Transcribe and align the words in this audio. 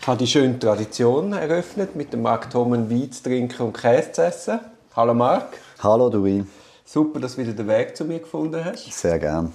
Ich 0.00 0.06
habe 0.06 0.16
die 0.16 0.26
schöne 0.26 0.58
Tradition 0.58 1.34
eröffnet, 1.34 1.94
mit 1.94 2.10
dem 2.10 2.22
Marc 2.22 2.48
Thomen 2.48 2.90
Wein 2.90 3.12
zu 3.12 3.22
trinken 3.22 3.60
und 3.60 3.76
Käse 3.76 4.12
zu 4.12 4.24
essen. 4.24 4.58
Hallo 4.96 5.12
Marc. 5.12 5.58
Hallo 5.82 6.08
Dui. 6.08 6.42
Super, 6.86 7.20
dass 7.20 7.36
du 7.36 7.42
wieder 7.42 7.52
den 7.52 7.68
Weg 7.68 7.94
zu 7.94 8.06
mir 8.06 8.20
gefunden 8.20 8.64
hast. 8.64 8.90
Sehr 8.90 9.18
gern. 9.18 9.52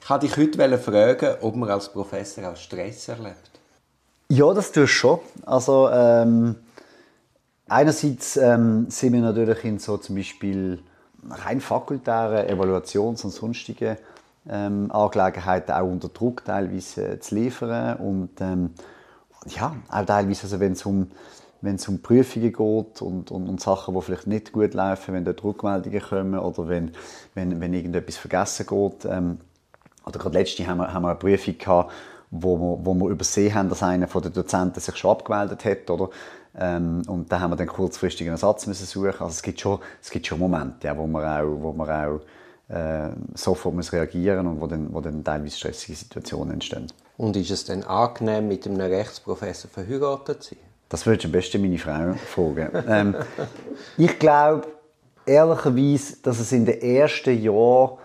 Ich 0.00 0.08
wollte 0.08 0.26
dich 0.26 0.36
heute 0.38 0.78
fragen, 0.78 1.36
ob 1.42 1.56
man 1.56 1.68
als 1.68 1.92
Professor 1.92 2.52
auch 2.52 2.56
Stress 2.56 3.08
erlebt. 3.08 3.50
Ja, 4.30 4.54
das 4.54 4.72
tust 4.72 4.76
du 4.76 4.86
schon. 4.86 5.18
Also, 5.44 5.90
ähm, 5.90 6.56
einerseits 7.68 8.38
ähm, 8.38 8.86
sind 8.88 9.12
wir 9.12 9.20
natürlich 9.20 9.62
in 9.62 9.78
so 9.78 9.98
zum 9.98 10.16
Beispiel 10.16 10.82
rein 11.28 11.60
fakultären 11.60 12.48
Evaluations- 12.48 13.24
und 13.24 13.30
sonstigen 13.30 13.98
ähm, 14.48 14.90
Angelegenheiten 14.90 15.72
auch 15.72 15.86
unter 15.86 16.08
Druck 16.08 16.44
teilweise 16.44 17.06
äh, 17.06 17.20
zu 17.20 17.34
liefern 17.34 17.96
und 17.98 18.40
ähm, 18.40 18.70
ja, 19.46 19.74
auch 19.90 20.04
teilweise, 20.04 20.44
also 20.44 20.60
wenn 20.60 20.72
es 20.72 20.84
um 20.84 21.08
um 21.60 22.02
Prüfungen 22.02 22.52
geht 22.52 23.02
und, 23.02 23.30
und, 23.30 23.48
und, 23.48 23.60
Sachen, 23.60 23.94
die 23.94 24.02
vielleicht 24.02 24.26
nicht 24.26 24.52
gut 24.52 24.74
laufen, 24.74 25.14
wenn 25.14 25.24
dort 25.24 25.42
Rückmeldungen 25.42 26.00
kommen 26.00 26.38
oder 26.38 26.68
wenn, 26.68 26.92
wenn, 27.34 27.60
wenn 27.60 27.74
irgendetwas 27.74 28.16
vergessen 28.16 28.66
geht. 28.66 29.04
Ähm, 29.10 29.38
oder 30.06 30.18
gerade 30.18 30.38
letzte 30.38 30.66
haben 30.66 30.78
wir, 30.78 30.92
haben 30.92 31.02
wir 31.02 31.10
eine 31.10 31.18
Prüfung 31.18 31.58
gehabt, 31.58 31.92
wo 32.30 32.56
wir, 32.56 32.86
wo 32.86 32.94
wir 32.94 33.08
übersehen 33.08 33.54
haben, 33.54 33.68
dass 33.68 33.82
einer 33.82 34.06
von 34.06 34.22
den 34.22 34.32
Dozenten 34.32 34.80
sich 34.80 34.96
schon 34.96 35.10
abgemeldet 35.10 35.64
hat, 35.64 35.90
oder? 35.90 36.10
Ähm, 36.56 37.02
und 37.06 37.30
da 37.30 37.40
haben 37.40 37.52
wir 37.52 37.56
dann 37.56 37.66
kurzfristig 37.66 38.26
einen 38.26 38.34
Ersatz 38.34 38.64
suchen. 38.64 39.08
Also 39.08 39.26
es 39.26 39.42
gibt 39.42 39.60
schon, 39.60 39.80
es 40.02 40.10
gibt 40.10 40.26
schon 40.26 40.38
Momente, 40.38 40.86
ja, 40.86 40.96
wo 40.96 41.06
man 41.06 41.24
auch, 41.24 41.60
wo 41.60 41.72
man 41.72 41.90
auch 41.90 42.20
äh, 42.68 43.10
sofort 43.34 43.74
muss 43.74 43.92
reagieren 43.92 44.46
und 44.46 44.60
wo 44.60 44.66
dann, 44.66 44.92
wo 44.92 45.00
dann 45.00 45.24
teilweise 45.24 45.56
stressige 45.56 45.96
Situationen 45.96 46.54
entstehen. 46.54 46.86
Und 47.16 47.36
ist 47.36 47.50
es 47.50 47.64
denn 47.64 47.84
angenehm, 47.84 48.48
mit 48.48 48.66
einem 48.66 48.80
Rechtsprofessor 48.80 49.70
verheiratet 49.70 50.42
zu 50.42 50.54
sein? 50.54 50.64
Das 50.88 51.04
würde 51.04 51.18
ich 51.18 51.26
am 51.26 51.32
besten 51.32 51.60
meine 51.60 51.78
Frau 51.78 52.52
fragen. 52.54 52.84
ähm, 52.88 53.16
ich 53.96 54.18
glaube 54.18 54.68
ehrlicherweise, 55.26 56.16
dass 56.22 56.40
es 56.40 56.52
in 56.52 56.64
den 56.64 56.80
ersten 56.80 57.42
Jahren 57.42 57.98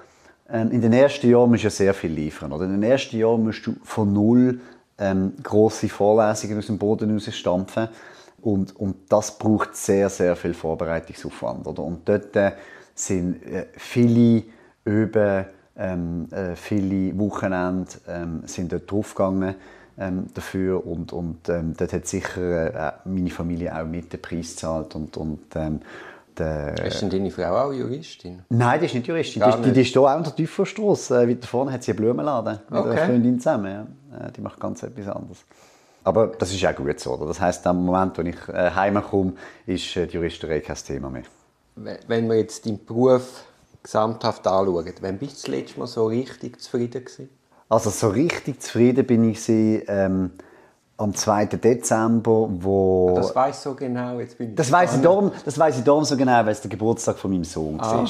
ähm, 0.50 0.72
in 0.72 0.81
den 0.81 0.94
ersten 0.94 1.30
Jahren 1.30 1.50
musst 1.50 1.64
du 1.64 1.67
ja 1.67 1.72
sehr 1.72 1.94
viel 1.94 2.11
liefern. 2.11 2.52
Oder? 2.52 2.66
In 2.66 2.72
den 2.80 2.83
ersten 2.83 3.17
Jahren 3.17 3.44
musst 3.44 3.66
du 3.66 3.75
von 3.83 4.11
null 4.11 4.59
ähm, 4.98 5.33
grosse 5.42 5.89
Vorlesungen 5.89 6.59
aus 6.59 6.67
dem 6.67 6.77
Boden 6.77 7.20
stampfen. 7.20 7.89
Und, 8.42 8.75
und 8.75 8.95
das 9.09 9.38
braucht 9.38 9.75
sehr, 9.75 10.09
sehr 10.09 10.36
viel 10.36 10.53
Vorbereitungsaufwand. 10.53 11.66
Oder? 11.66 11.83
Und 11.83 12.08
dort 12.08 12.36
äh, 12.36 12.52
sind 12.95 13.44
äh, 13.44 13.67
viele 13.75 14.44
Üben, 14.86 15.45
ähm, 15.77 16.27
äh, 16.31 16.55
viele 16.55 17.17
Wochenende 17.17 17.91
ähm, 18.08 18.44
sind 18.45 18.72
dort 18.72 18.89
draufgegangen 18.91 19.55
ähm, 19.97 20.27
dafür. 20.33 20.86
Und, 20.86 21.14
und 21.14 21.49
ähm, 21.49 21.73
dort 21.77 21.94
hat 21.94 22.08
sicher 22.08 22.73
äh, 22.88 22.91
meine 23.05 23.30
Familie 23.30 23.75
auch 23.75 23.86
mit 23.86 24.14
den 24.14 24.21
Preis 24.21 24.52
gezahlt. 24.52 24.95
Und, 24.95 25.17
und, 25.17 25.55
ähm, 25.55 25.80
der, 26.38 26.86
ist 26.86 26.99
denn 26.99 27.11
deine 27.11 27.30
Frau 27.30 27.55
auch 27.55 27.71
Juristin? 27.71 28.41
Nein, 28.49 28.80
die 28.80 28.88
ist 28.88 28.95
nicht 28.95 29.08
Juristin. 29.08 29.41
die, 29.44 29.47
nicht. 29.47 29.66
die, 29.66 29.71
die 29.71 29.81
ist 29.81 29.94
hier 29.94 30.02
auch 30.02 30.08
an 30.08 30.23
der 30.23 30.36
Teufelstrasse. 30.36 31.23
Äh, 31.23 31.30
weiter 31.30 31.47
vorne 31.47 31.71
hat 31.71 31.83
sie 31.83 31.91
einen 31.91 31.99
Blumenladen 31.99 32.59
mit 32.69 32.80
okay. 32.80 32.89
einer 32.89 33.05
Freundin 33.05 33.39
zusammen. 33.39 33.88
Ja. 34.11 34.27
Äh, 34.27 34.31
die 34.31 34.41
macht 34.41 34.59
ganz 34.59 34.81
etwas 34.81 35.08
anderes. 35.08 35.45
Aber 36.03 36.27
das 36.27 36.52
ist 36.52 36.66
auch 36.66 36.75
gut 36.75 36.99
so. 36.99 37.14
Oder? 37.14 37.27
Das 37.27 37.39
heisst, 37.39 37.66
am 37.67 37.86
Moment, 37.86 38.17
wo 38.17 38.23
ich 38.23 38.49
äh, 38.49 38.71
heimkomme, 38.71 39.33
ist 39.66 39.95
die 39.95 40.02
Juristerei 40.02 40.59
kein 40.59 40.75
Thema 40.75 41.09
mehr. 41.09 41.23
Wenn 41.75 42.29
wir 42.29 42.38
jetzt 42.38 42.66
deinen 42.66 42.83
Beruf 42.85 43.45
gesamthaft 43.81 44.45
anschauen, 44.47 44.93
wann 45.02 45.17
bist 45.17 45.47
du 45.47 45.52
das 45.52 45.59
letzte 45.59 45.80
Mal 45.80 45.88
so 45.88 46.05
richtig 46.05 46.61
zufrieden 46.61 47.03
gewesen? 47.03 47.30
Also 47.69 47.89
so 47.89 48.09
richtig 48.09 48.61
zufrieden 48.61 49.05
bin 49.05 49.30
ich 49.30 49.41
sie, 49.41 49.83
ähm, 49.88 50.31
am 50.97 51.13
2. 51.13 51.45
Dezember, 51.45 52.47
wo... 52.49 53.13
Das 53.15 53.35
weiß 53.35 53.63
so 53.63 53.73
genau, 53.73 54.19
jetzt 54.19 54.38
bin 54.38 54.52
ich 54.52 54.55
Das 54.55 54.71
weiß 54.71 54.95
ich 54.95 55.02
darum, 55.02 55.31
das 55.43 55.57
weiß 55.57 55.80
ich 55.80 55.83
darum 55.83 56.05
so 56.05 56.15
genau, 56.15 56.45
weil 56.45 56.49
es 56.49 56.61
der 56.61 56.70
Geburtstag 56.70 57.17
von 57.17 57.31
meinem 57.31 57.43
Sohn 57.43 57.80
ah. 57.80 57.98
war. 57.98 58.08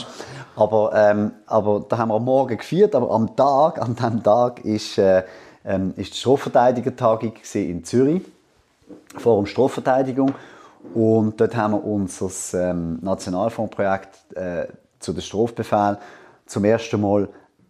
Aber, 0.55 0.91
ähm, 0.93 1.31
aber 1.47 1.85
da 1.87 1.97
haben 1.97 2.09
wir 2.09 2.15
am 2.15 2.25
Morgen 2.25 2.57
gefeiert, 2.57 2.93
aber 2.93 3.09
am 3.11 3.35
Tag, 3.35 3.81
an 3.81 3.95
diesem 3.95 4.21
Tag 4.21 4.65
ist, 4.65 4.97
äh, 4.97 5.23
ähm, 5.65 5.93
ist 5.95 6.13
die 6.13 6.17
Strafverteidigertagung 6.17 7.33
in 7.53 7.83
Zürich, 7.85 8.21
Forum 9.17 9.45
Strafverteidigung. 9.45 10.33
Und 10.93 11.39
dort 11.39 11.55
haben 11.55 11.73
wir 11.73 11.83
unser 11.83 12.29
ähm, 12.53 12.99
Nationalfondsprojekt 13.01 14.33
äh, 14.35 14.67
zu 14.99 15.13
den 15.13 15.21
Strafbefehlen 15.21 15.97
zum 16.45 16.65
ersten 16.65 17.01
Mal 17.01 17.29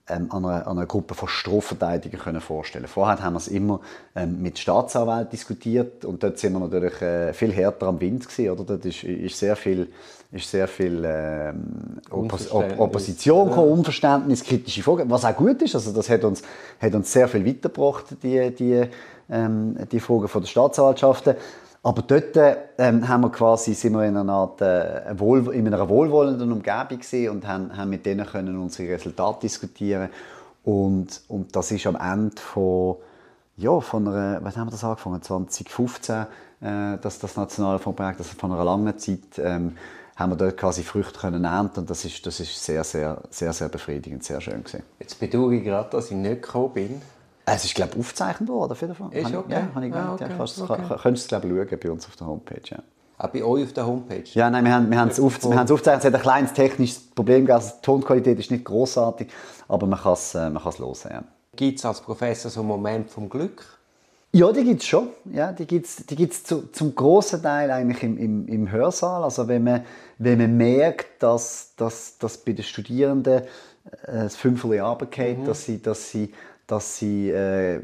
ähm, 0.10 0.28
an, 0.32 0.44
einer, 0.44 0.68
an, 0.68 0.78
einer, 0.78 0.86
Gruppe 0.86 1.14
von 1.14 1.30
Strafverteidigern 1.30 2.20
können 2.20 2.42
vorstellen 2.42 2.88
Vorher 2.88 3.24
haben 3.24 3.34
wir 3.34 3.38
es 3.38 3.48
immer 3.48 3.80
ähm, 4.16 4.42
mit 4.42 4.60
Staatsanwälten 4.60 5.30
diskutiert 5.30 6.04
und 6.04 6.22
dort 6.22 6.38
sind 6.38 6.52
wir 6.52 6.60
natürlich 6.60 7.02
äh, 7.02 7.34
viel 7.34 7.54
härter 7.54 7.88
am 7.88 8.02
Wind 8.02 8.28
gewesen, 8.28 8.50
oder? 8.50 8.66
Dort 8.66 8.86
ist, 8.86 9.04
ist 9.04 9.40
sehr 9.40 9.56
viel, 9.56 9.88
ist 10.34 10.52
sehr 10.52 10.68
viel 10.68 11.04
ähm, 11.06 12.02
Oppos 12.10 12.52
Opp 12.52 12.78
Opposition, 12.78 13.50
ja. 13.50 13.56
Unverständnis, 13.56 14.44
kritische 14.44 14.84
Fragen, 14.84 15.10
was 15.10 15.24
auch 15.24 15.38
gut 15.38 15.62
ist. 15.62 15.76
Also 15.76 15.94
das 15.94 16.10
hat 16.10 16.26
uns, 16.26 16.42
hat 16.82 16.94
uns 16.94 17.14
sehr 17.14 17.30
viel 17.30 17.46
weitergebracht, 17.46 18.08
die, 18.22 18.54
die, 18.54 18.84
ähm, 19.30 19.78
die 19.90 20.02
Fragen 20.02 20.28
von 20.28 20.42
der 20.42 20.50
Staatsanwaltschaften. 20.50 21.36
Aber 21.86 22.02
dort 22.02 22.38
ähm, 22.78 23.08
haben 23.08 23.22
wir 23.22 23.30
quasi, 23.30 23.74
sind 23.74 23.94
wir 23.94 24.06
in 24.06 24.16
einer, 24.16 24.32
Art, 24.32 24.62
äh, 24.62 25.20
wohl, 25.20 25.54
in 25.54 25.68
einer 25.68 25.90
wohlwollenden 25.90 26.50
Umgebung 26.54 27.00
und 27.30 27.46
haben, 27.46 27.76
haben 27.76 27.90
mit 27.90 28.06
denen 28.06 28.26
können 28.26 28.58
unsere 28.58 28.94
Resultate 28.94 29.42
diskutieren 29.42 30.10
und, 30.64 31.22
und 31.28 31.54
das 31.54 31.72
ist 31.72 31.86
am 31.86 31.98
Ende 31.98 32.42
von, 32.42 32.96
ja, 33.58 33.82
von 33.82 34.08
einer, 34.08 34.42
was 34.42 34.56
haben 34.56 34.68
wir 34.68 34.72
das 34.72 34.84
angefangen, 34.86 35.22
2015, 35.22 36.16
äh, 36.62 36.98
das, 37.02 37.20
das 37.20 37.36
Nationalfondsprojekt, 37.36 38.20
also 38.20 38.32
von 38.38 38.54
einer 38.54 38.64
langen 38.64 38.98
Zeit, 38.98 39.38
ähm, 39.38 39.76
haben 40.16 40.32
wir 40.32 40.38
dort 40.38 40.56
quasi 40.56 40.84
Früchte 40.84 41.20
können 41.20 41.44
ernten 41.44 41.82
und 41.82 41.90
das 41.90 42.06
ist, 42.06 42.26
das 42.26 42.40
ist 42.40 42.64
sehr, 42.64 42.86
sehr, 42.86 43.22
sehr, 43.30 43.52
sehr 43.52 43.68
befriedigend, 43.68 44.24
sehr 44.24 44.40
schön 44.40 44.64
gewesen. 44.64 44.84
Jetzt 45.00 45.20
bedauere 45.20 45.52
ich 45.52 45.64
gerade, 45.66 45.90
dass 45.90 46.12
ich 46.12 46.16
nicht 46.16 46.44
gekommen 46.44 46.74
bin. 46.74 47.02
Es 47.46 47.66
ist, 47.66 47.76
glaube 47.76 47.92
ich, 47.94 48.00
aufgezeichnet 48.00 48.48
worden, 48.48 48.72
auf 48.72 48.82
jeden 48.82 48.96
Fall. 48.96 49.14
Ist 49.14 49.34
okay? 49.34 49.54
Ja, 49.54 49.68
habe 49.76 49.86
ich 49.86 49.92
gemeint. 49.92 50.08
Ah, 50.08 50.14
okay. 50.14 50.24
ja, 50.30 50.36
okay. 50.40 50.96
Könntest 51.02 51.26
du, 51.32 51.40
glaube 51.40 51.48
ich, 51.48 51.70
schauen 51.70 51.80
bei 51.82 51.92
uns 51.92 52.06
auf 52.06 52.16
der 52.16 52.28
Homepage. 52.28 52.62
Ja. 52.70 52.78
Ah, 53.18 53.28
bei 53.28 53.44
euch 53.44 53.64
auf 53.64 53.74
der 53.74 53.86
Homepage? 53.86 54.24
Ja, 54.34 54.50
nein, 54.50 54.66
wir 54.66 54.74
haben, 54.74 54.90
wir 54.90 55.00
haben 55.00 55.10
es 55.10 55.20
auf, 55.20 55.44
wir 55.44 55.56
haben 55.56 55.66
es 55.66 55.72
aufgezeichnet. 55.72 56.04
Es 56.04 56.08
hat 56.08 56.16
ein 56.16 56.22
kleines 56.22 56.54
technisches 56.54 57.00
Problem 57.00 57.42
gegeben. 57.42 57.56
Also 57.56 57.74
die 57.76 57.82
Tonqualität 57.82 58.40
ist 58.40 58.52
nicht 58.52 58.66
großartig, 58.66 59.28
aber 59.68 59.88
man 59.88 60.00
kann 60.00 60.14
es, 60.14 60.36
äh, 60.36 60.50
man 60.50 60.64
hören. 60.64 60.96
Ja. 61.10 61.24
Gibt 61.56 61.80
es 61.80 61.86
als 61.86 62.02
Professor 62.02 62.50
so 62.50 62.62
einen 62.62 62.70
Moment 62.70 63.12
vom 63.12 63.30
Glück? 63.30 63.80
Ja, 64.36 64.52
die 64.52 64.64
gibt 64.64 64.82
es 64.82 64.88
schon. 64.88 65.10
Ja, 65.32 65.52
die 65.52 65.68
gibt 65.68 65.86
es 65.86 65.98
die 66.08 66.16
gibt's 66.16 66.44
zu, 66.44 66.72
zum 66.72 66.96
grossen 66.96 67.44
Teil 67.44 67.70
eigentlich 67.70 68.02
im, 68.02 68.18
im, 68.18 68.48
im 68.48 68.72
Hörsaal. 68.72 69.24
Also 69.24 69.48
wenn 69.48 69.64
man, 69.64 69.86
wenn 70.18 70.40
man 70.40 70.58
merkt, 70.58 71.22
dass, 71.22 71.74
dass, 71.78 72.18
dass 72.18 72.40
bei 72.40 72.54
den 72.54 72.64
Studierenden 72.64 73.44
äh, 73.44 74.24
das 74.24 74.36
Fünferli 74.36 74.82
geht, 75.12 75.40
mhm. 75.40 75.46
dass 75.46 75.66
sie, 75.66 75.82
dass 75.82 76.10
sie 76.10 76.34
dass 76.68 76.98
sie 76.98 77.30
äh, 77.30 77.82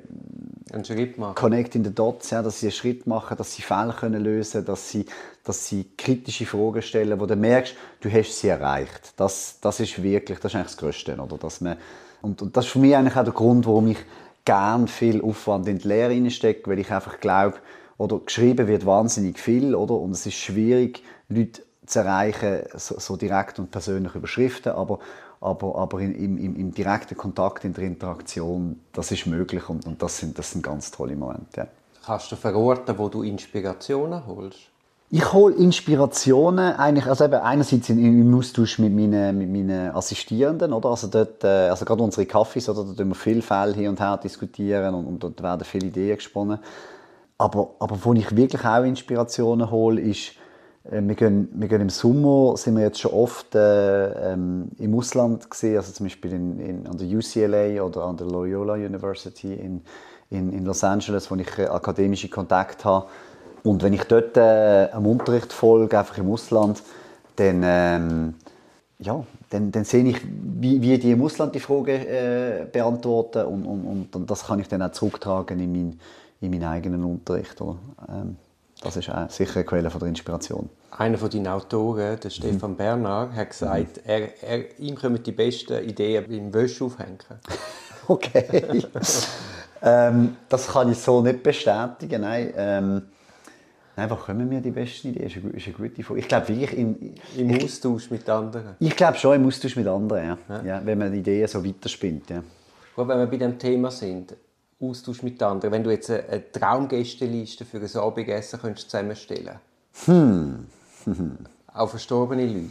einen 0.72 0.86
Schritt 0.86 1.18
machen. 1.18 1.36
Connecting 1.36 1.84
the 1.84 1.94
Dots, 1.94 2.30
ja, 2.30 2.42
dass 2.42 2.60
sie 2.60 2.68
einen 2.68 2.74
Schritt 2.74 3.08
machen, 3.08 3.36
dass 3.38 3.54
sie 3.54 3.62
Fälle 3.62 3.94
können 3.94 4.24
lösen, 4.24 4.64
dass 4.66 4.90
sie, 4.90 5.06
dass 5.44 5.68
sie 5.68 5.92
kritische 5.98 6.46
Fragen 6.46 6.82
stellen, 6.82 7.20
wo 7.20 7.26
du 7.26 7.36
merkst, 7.36 7.76
du 8.02 8.12
hast 8.12 8.40
sie 8.40 8.48
erreicht. 8.48 9.14
Das, 9.18 9.60
das 9.62 9.80
ist 9.80 10.02
wirklich, 10.02 10.40
das 10.40 10.52
ist 10.52 10.56
eigentlich 10.56 10.68
das 10.68 10.78
Größte, 10.78 11.18
oder? 11.18 11.38
Dass 11.38 11.62
man, 11.62 11.78
und, 12.22 12.42
und 12.42 12.56
das 12.56 12.66
ist 12.66 12.72
für 12.72 12.80
mich 12.80 12.96
eigentlich 12.96 13.16
auch 13.16 13.24
der 13.24 13.34
Grund, 13.34 13.66
warum 13.66 13.88
ich 13.88 13.98
gern 14.46 14.88
viel 14.88 15.22
Aufwand 15.22 15.68
in 15.68 15.80
die 15.80 15.88
Lehre 15.88 16.14
hineinstecke, 16.14 16.70
weil 16.70 16.80
ich 16.80 16.92
einfach 16.92 17.20
glaube, 17.20 17.58
oder 17.98 18.20
geschrieben 18.20 18.68
wird 18.68 18.86
wahnsinnig 18.86 19.38
viel, 19.38 19.76
oder? 19.76 19.96
Und 19.96 20.12
es 20.12 20.26
ist 20.26 20.36
schwierig, 20.36 21.04
Leute 21.28 21.64
zu 21.86 22.00
erreichen, 22.00 22.64
so, 22.76 22.98
so 22.98 23.18
direkt 23.18 23.60
und 23.60 23.72
persönlich 23.72 24.16
über 24.16 24.28
Schriften, 24.28 24.70
aber 24.70 25.00
aber, 25.42 25.76
aber 25.76 26.02
im, 26.02 26.38
im, 26.38 26.56
im, 26.56 26.74
direkten 26.74 27.16
Kontakt, 27.16 27.64
in 27.64 27.74
der 27.74 27.86
Interaktion, 27.86 28.80
das 28.92 29.12
ist 29.12 29.26
möglich 29.26 29.70
und, 29.70 29.86
und 29.86 30.02
das, 30.02 30.18
sind, 30.18 30.38
das 30.38 30.52
sind 30.52 30.64
ganz 30.64 30.92
tolle 30.92 31.16
Momente. 31.16 31.62
Ja. 31.62 31.68
Kannst 32.06 32.32
du 32.32 32.36
verorten, 32.36 32.98
wo 32.98 33.08
du 33.08 33.24
Inspirationen 33.24 34.26
holst? 34.26 34.60
Ich 35.12 35.34
hole 35.34 35.56
Inspirationen 35.56 36.76
eigentlich, 36.76 37.08
also 37.08 37.26
eben 37.26 37.36
einerseits 37.36 37.90
im 37.90 38.36
Austausch 38.36 38.78
mit 38.78 38.94
meinen, 38.94 39.38
mit 39.38 39.50
meinen 39.50 39.90
Assistierenden, 39.96 40.72
oder? 40.72 40.90
Also 40.90 41.08
dort, 41.08 41.44
äh, 41.44 41.70
also 41.70 41.84
gerade 41.84 42.04
unsere 42.04 42.28
Kaffees, 42.28 42.70
oder? 42.70 42.84
Da 42.84 42.84
diskutieren 42.84 43.10
wir 43.10 43.16
viele 43.16 43.42
Fälle 43.42 43.74
hin 43.74 43.88
und 43.88 44.00
her 44.00 44.18
diskutieren 44.18 44.94
und, 44.94 45.08
und 45.08 45.24
dort 45.24 45.42
werden 45.42 45.64
viele 45.64 45.88
Ideen 45.88 46.16
gesponnen. 46.16 46.60
Aber, 47.40 47.72
aber 47.80 47.98
wo 48.04 48.14
ich 48.14 48.36
wirklich 48.36 48.64
auch 48.64 48.84
Inspirationen 48.84 49.72
hole, 49.72 50.00
ist, 50.00 50.34
wir 50.84 51.16
gehen, 51.16 51.50
wir 51.54 51.68
gehen 51.68 51.82
im 51.82 51.90
Sommer, 51.90 52.56
sind 52.58 52.76
wir 52.76 52.84
jetzt 52.84 53.00
schon 53.00 53.12
oft 53.12 53.54
äh, 53.54 54.34
ähm, 54.34 54.70
im 54.78 54.96
Ausland 54.96 55.50
gesehen, 55.50 55.78
also 55.78 55.92
zum 55.92 56.06
Beispiel 56.06 56.34
in, 56.34 56.60
in, 56.60 56.88
an 56.88 56.98
der 56.98 57.08
UCLA 57.08 57.84
oder 57.84 58.06
an 58.06 58.18
der 58.18 58.28
Loyola 58.28 58.74
University 58.74 59.54
in, 59.54 59.82
in, 60.30 60.54
in 60.54 60.66
Los 60.66 60.84
Angeles, 60.84 61.30
wo 61.30 61.36
ich 61.36 61.58
äh, 61.58 61.66
akademische 61.66 62.30
Kontakte 62.30 62.86
habe. 62.86 63.08
Und 63.64 63.84
wenn 63.84 63.94
ich 63.94 64.04
dort 64.06 64.38
äh, 64.38 64.90
am 64.92 65.06
Unterricht 65.06 65.52
folge, 65.52 66.00
einfach 66.00 66.18
im 66.18 66.32
Ausland, 66.32 66.82
dann, 67.36 67.62
ähm, 67.64 68.34
ja, 69.00 69.24
dann, 69.50 69.72
dann 69.72 69.84
sehe 69.84 70.04
ich, 70.06 70.22
wie, 70.24 70.82
wie 70.82 70.98
die 70.98 71.12
im 71.12 71.22
Ausland 71.22 71.56
die 71.56 71.60
Frage 71.60 71.94
äh, 71.94 72.66
beantworten 72.72 73.46
und, 73.46 73.66
und, 73.66 74.16
und, 74.16 74.32
das 74.32 74.46
kann 74.46 74.60
ich 74.60 74.68
dann 74.70 74.82
auch 74.82 74.92
zurücktragen 74.92 75.60
in, 75.60 75.72
mein, 75.72 76.00
in 76.40 76.52
meinen 76.52 76.64
eigenen 76.64 77.04
Unterricht. 77.04 77.60
Ähm, 77.60 78.38
das 78.82 78.96
ist 78.96 79.12
sicher 79.30 79.56
eine 79.56 79.66
Quelle 79.66 79.90
von 79.90 80.00
der 80.00 80.10
Inspiration. 80.10 80.70
Einer 80.92 81.18
von 81.18 81.30
deinen 81.30 81.48
Autoren, 81.48 82.20
der 82.20 82.30
Stefan 82.30 82.72
mhm. 82.72 82.78
Bernard, 82.78 83.34
hat 83.34 83.50
gesagt, 83.50 83.98
mhm. 83.98 84.04
er, 84.06 84.44
er, 84.44 84.80
ihm 84.80 84.96
kommen 84.96 85.22
die 85.22 85.32
besten 85.32 85.84
Ideen 85.84 86.26
beim 86.28 86.54
Wäsche 86.54 86.86
aufhängen. 86.86 87.20
okay. 88.08 88.84
ähm, 89.82 90.38
das 90.48 90.68
kann 90.68 90.92
ich 90.92 90.98
so 90.98 91.22
nicht 91.22 91.44
bestätigen. 91.44 92.22
Nein. 92.22 92.54
Ähm, 92.56 93.02
Einfach 94.00 94.26
kommen 94.26 94.48
mir 94.48 94.62
die 94.62 94.72
besten 94.72 95.10
Ideen. 95.10 95.26
Das 95.26 95.36
ist 95.36 95.44
eine, 95.44 95.54
ist 95.54 95.68
eine 95.68 95.76
gute 95.76 96.04
Frage. 96.04 96.20
Ich 96.20 96.28
glaube 96.28 96.48
wirklich 96.48 96.74
in, 96.78 97.16
im 97.36 97.62
Austausch 97.62 98.10
mit 98.10 98.30
anderen. 98.30 98.76
Ich 98.80 98.96
glaube 98.96 99.18
schon 99.18 99.36
im 99.36 99.46
Austausch 99.46 99.76
mit 99.76 99.88
anderen, 99.88 100.26
ja. 100.26 100.38
ja. 100.48 100.64
ja 100.64 100.82
wenn 100.86 100.98
man 100.98 101.14
Ideen 101.14 101.48
so 101.48 101.64
weiterspinnt, 101.66 102.30
ja. 102.30 102.42
Gut, 102.96 103.08
wenn 103.08 103.20
wir 103.20 103.28
bei 103.28 103.38
dem 103.38 103.60
Thema 103.60 103.92
sind, 103.92 104.36
Austausch 104.82 105.24
mit 105.24 105.42
anderen. 105.42 105.74
Wenn 105.74 105.84
du 105.84 105.92
jetzt 105.92 106.10
eine, 106.10 106.24
eine 106.30 106.52
Traumgästeliste 106.52 107.66
für 107.66 107.78
ein 107.78 107.98
Abendessen 107.98 108.60
könntest 108.60 108.90
zusammenstellen. 108.90 109.60
Hm. 110.06 110.66
Auch 111.74 111.90
verstorbene 111.90 112.46
Leute. 112.46 112.70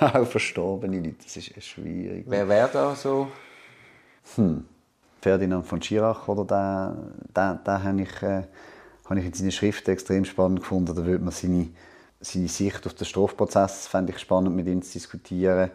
Auch 0.00 0.26
verstorbene 0.26 0.98
Leute, 1.00 1.24
das 1.24 1.36
ist 1.36 1.64
schwierig. 1.64 2.24
Wer 2.28 2.48
wäre 2.48 2.70
da 2.72 2.94
so? 2.94 3.28
Hm. 4.36 4.64
Ferdinand 5.20 5.66
von 5.66 5.82
Schirach 5.82 6.28
oder 6.28 6.44
da, 6.44 6.96
da, 7.34 7.60
da 7.64 7.82
habe 7.82 8.02
ich 8.02 8.22
äh, 8.22 8.42
habe 9.08 9.20
ich 9.20 9.26
in 9.26 9.32
seinen 9.32 9.52
Schriften 9.52 9.90
extrem 9.90 10.24
spannend 10.24 10.60
gefunden. 10.60 10.94
Da 10.94 11.04
würde 11.04 11.24
man 11.24 11.32
seine, 11.32 11.68
seine 12.20 12.48
Sicht 12.48 12.86
auf 12.86 12.94
den 12.94 13.06
Strafprozess 13.06 13.86
fände 13.86 14.12
ich 14.12 14.18
spannend 14.18 14.54
mit 14.54 14.66
ihm 14.66 14.82
zu 14.82 14.92
diskutieren. 14.92 15.70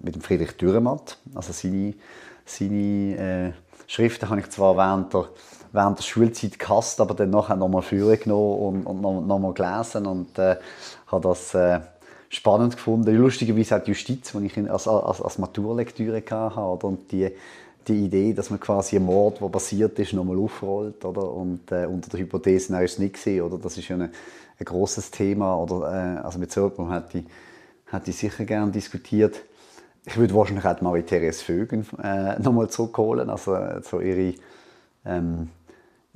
Mit 0.00 0.14
dem 0.14 0.22
Friedrich 0.22 0.56
Dürrematt. 0.56 1.18
Also 1.34 1.52
seine, 1.52 1.94
seine 2.44 3.16
äh, 3.16 3.52
Schriften 3.92 4.30
habe 4.30 4.40
ich 4.40 4.48
zwar 4.48 4.74
während 4.78 5.12
der, 5.12 5.28
während 5.72 5.98
der 5.98 6.02
Schulzeit 6.02 6.58
gehasst, 6.58 6.98
aber 6.98 7.12
dann 7.12 7.28
nachher 7.28 7.56
nochmal 7.56 7.82
führen 7.82 8.18
genommen 8.18 8.86
und, 8.86 8.86
und 8.86 9.00
noch, 9.02 9.20
nochmal 9.20 9.52
gelesen 9.52 10.06
und 10.06 10.38
äh, 10.38 10.56
habe 11.08 11.28
das 11.28 11.52
äh, 11.52 11.80
spannend 12.30 12.76
gefunden. 12.76 13.14
Lustigerweise 13.14 13.76
auch 13.76 13.84
die 13.84 13.90
Justiz, 13.90 14.32
die 14.32 14.46
ich 14.46 14.70
als, 14.70 14.88
als, 14.88 15.20
als 15.20 15.36
Maturlektüre 15.36 16.22
hatte. 16.30 16.86
Und 16.86 17.12
die, 17.12 17.32
die 17.86 18.06
Idee, 18.06 18.32
dass 18.32 18.48
man 18.48 18.60
quasi 18.60 18.96
einen 18.96 19.04
Mord, 19.04 19.42
der 19.42 19.48
passiert 19.48 19.98
ist, 19.98 20.14
nochmal 20.14 20.38
aufrollt. 20.38 21.04
Oder? 21.04 21.30
Und 21.30 21.70
äh, 21.70 21.84
unter 21.84 22.08
der 22.08 22.20
Hypothese 22.20 22.82
ist 22.82 22.92
es 22.92 22.98
nicht 22.98 23.22
gewesen, 23.22 23.42
oder? 23.42 23.58
Das 23.58 23.76
ist 23.76 23.88
ja 23.88 23.96
ein, 23.96 24.10
ein 24.58 24.64
grosses 24.64 25.10
Thema. 25.10 25.54
Oder, 25.56 26.16
äh, 26.16 26.24
also 26.24 26.38
mit 26.38 26.50
so 26.50 26.66
jemandem 26.66 26.92
hätte 26.92 27.18
ich, 27.18 27.24
hätte 27.92 28.08
ich 28.08 28.16
sicher 28.16 28.46
gerne 28.46 28.72
diskutiert. 28.72 29.42
Ich 30.04 30.16
würde 30.16 30.34
wahrscheinlich 30.34 30.64
auch 30.64 30.80
Marie-Therese 30.80 31.44
Vögen 31.44 31.86
äh, 32.02 32.38
nochmal 32.40 32.68
zurückholen. 32.68 33.30
Also 33.30 33.56
so 33.82 34.00
ihre, 34.00 34.34
ähm, 35.04 35.48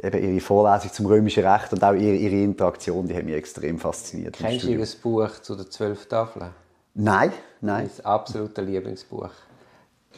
eben 0.03 0.23
ihre 0.23 0.41
Vorlesung 0.41 0.93
zum 0.93 1.07
römischen 1.07 1.47
Recht 1.47 1.73
und 1.73 1.85
auch 1.85 1.93
ihre, 1.93 2.17
ihre 2.17 2.43
Interaktion, 2.43 3.07
die 3.07 3.17
hat 3.17 3.25
mich 3.25 3.35
extrem 3.35 3.79
fasziniert. 3.79 4.37
Kennst 4.39 4.65
du 4.65 4.71
ihr 4.71 4.87
Buch 5.03 5.31
zu 5.41 5.55
den 5.55 5.71
zwölf 5.71 6.07
Tafeln? 6.07 6.51
Nein, 6.95 7.33
nein. 7.61 7.91
Mein 7.97 8.07
absolutes 8.07 8.65
Lieblingsbuch. 8.65 9.31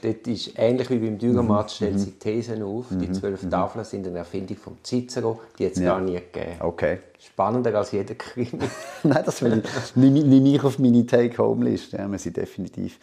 Dort 0.03 0.27
ist 0.29 0.53
ähnlich 0.57 0.91
wie 0.91 0.99
beim 0.99 1.19
Dürermatt 1.19 1.67
mhm. 1.67 1.75
stellt 1.75 2.01
sie 2.01 2.11
mhm. 2.11 2.19
Thesen 2.19 2.63
auf. 2.63 2.87
Die 2.91 3.09
mhm. 3.09 3.15
zwölf 3.15 3.49
Tafeln 3.49 3.85
sind 3.85 4.07
eine 4.07 4.19
Erfindung 4.19 4.57
von 4.57 4.79
Cicero, 4.83 5.41
die 5.59 5.65
es 5.65 5.79
ja. 5.79 5.95
gar 5.95 6.01
nie 6.01 6.15
gegeben. 6.15 6.57
Okay. 6.61 7.01
Spannender 7.19 7.75
als 7.75 7.93
jeder 7.93 8.15
Krimi. 8.15 8.61
Nein, 9.03 9.23
das 9.25 9.43
will 9.43 9.63
ich, 9.65 9.97
nehme 9.97 10.49
ich 10.49 10.63
auf 10.63 10.79
meine 10.79 11.05
Take-Home-Liste. 11.05 11.97
Ja, 11.97 12.09
wir, 12.09 12.19
sind 12.19 12.37
definitiv, 12.37 12.99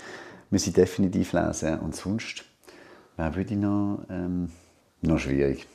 wir 0.56 0.60
sind 0.62 0.78
definitiv 0.78 1.34
lesen. 1.34 1.80
Und 1.80 1.98
sonst, 1.98 2.46
wer 3.18 3.36
würde 3.36 3.54
ich 3.54 3.60
noch... 3.60 4.06
Ähm, 4.10 4.50
noch 5.02 5.20
schwierig. 5.20 5.68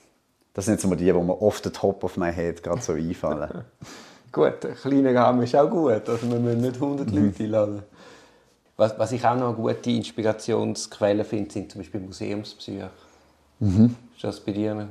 Das 0.55 0.65
sind 0.65 0.75
jetzt 0.75 0.87
mal 0.87 0.97
die, 0.97 1.05
die 1.05 1.13
mir 1.13 1.43
oft 1.43 1.63
den 1.67 1.75
Top 1.75 2.03
of 2.03 2.17
my 2.17 2.33
head 2.33 2.63
gerade 2.63 2.81
so 2.81 2.95
einfallen. 2.95 3.65
gut, 4.33 4.65
ein 4.65 4.75
kleiner 4.75 5.15
Rahmen 5.15 5.43
ist 5.43 5.55
auch 5.55 5.69
gut. 5.69 6.09
Also 6.09 6.31
wir 6.31 6.39
müssen 6.39 6.63
nicht 6.63 6.77
100 6.77 7.11
mhm. 7.11 7.27
Leute 7.27 7.45
einladen. 7.45 7.83
Was, 8.79 8.99
was 8.99 9.13
ich 9.13 9.23
auch 9.27 9.37
noch 9.37 9.49
eine 9.49 9.57
gute 9.57 9.91
Inspirationsquelle 9.91 11.25
finde, 11.25 11.53
sind 11.53 11.71
zum 11.71 11.83
Beispiel 11.83 12.01
Museumsbücher. 12.01 12.89
Mhm. 13.59 13.95
Ist 14.15 14.25
das 14.25 14.41
bei 14.41 14.53
dir? 14.53 14.89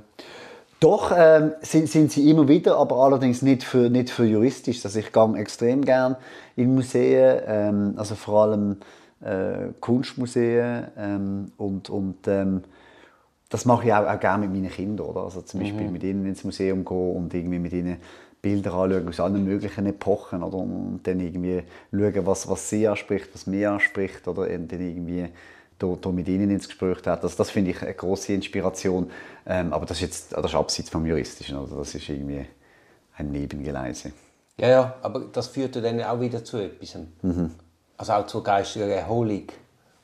Doch, 0.79 1.11
ähm, 1.17 1.53
sind, 1.61 1.89
sind 1.89 2.11
sie 2.11 2.29
immer 2.29 2.47
wieder, 2.47 2.77
aber 2.77 2.97
allerdings 2.97 3.41
nicht 3.41 3.63
für, 3.63 3.89
nicht 3.89 4.11
für 4.11 4.25
juristisch. 4.25 4.85
Also 4.85 4.99
ich 4.99 5.11
gehe 5.11 5.37
extrem 5.37 5.83
gern 5.83 6.15
in 6.55 6.75
Museen, 6.75 7.41
ähm, 7.47 7.93
also 7.97 8.13
vor 8.13 8.43
allem 8.43 8.77
äh, 9.21 9.73
Kunstmuseen 9.79 10.87
ähm, 10.97 11.51
und, 11.57 11.89
und 11.89 12.27
ähm, 12.27 12.63
das 13.49 13.65
mache 13.65 13.87
ich 13.87 13.93
auch, 13.93 14.07
auch 14.07 14.19
gerne 14.19 14.47
mit 14.47 14.55
meinen 14.55 14.71
Kindern. 14.71 15.07
Oder? 15.07 15.21
Also 15.21 15.41
zum 15.41 15.59
Beispiel 15.59 15.87
mhm. 15.87 15.93
mit 15.93 16.03
ihnen 16.03 16.25
ins 16.25 16.43
Museum 16.43 16.85
gehen 16.85 17.15
und 17.15 17.33
irgendwie 17.33 17.59
mit 17.59 17.73
ihnen 17.73 17.97
Bilder 18.41 18.73
anschauen 18.73 19.07
aus 19.07 19.19
allen 19.19 19.43
möglichen 19.43 19.85
Epochen 19.85 20.43
oder? 20.43 20.57
und 20.57 21.01
dann 21.03 21.19
irgendwie 21.19 21.63
schauen, 21.91 22.25
was, 22.25 22.47
was 22.47 22.69
sie 22.69 22.87
anspricht, 22.87 23.29
was 23.33 23.47
mich 23.47 23.67
anspricht 23.67 24.27
oder 24.27 24.47
dann 24.47 24.69
irgendwie 24.69 25.27
da, 25.77 25.97
da 25.99 26.09
mit 26.09 26.27
ihnen 26.27 26.49
ins 26.51 26.67
Gespräch 26.67 27.05
hat. 27.05 27.23
Das, 27.23 27.35
das 27.35 27.49
finde 27.49 27.71
ich 27.71 27.81
eine 27.81 27.93
große 27.93 28.33
Inspiration. 28.33 29.09
Ähm, 29.45 29.73
aber 29.73 29.85
das 29.85 29.97
ist 29.97 30.01
jetzt 30.01 30.33
das 30.33 30.45
ist 30.45 30.55
abseits 30.55 30.89
vom 30.89 31.05
Juristischen. 31.05 31.57
Oder? 31.57 31.77
Das 31.77 31.95
ist 31.95 32.07
irgendwie 32.07 32.45
ein 33.17 33.31
Nebengeleise. 33.31 34.11
Ja, 34.57 34.67
ja, 34.67 34.95
aber 35.01 35.21
das 35.31 35.47
führt 35.47 35.75
dann 35.77 36.01
auch 36.01 36.19
wieder 36.19 36.43
zu 36.43 36.57
etwas. 36.57 36.97
Mhm. 37.21 37.51
Also 37.99 38.13
auch 38.13 38.25
zur 38.27 38.43
geistigen 38.43 38.89
Erholung 38.89 39.43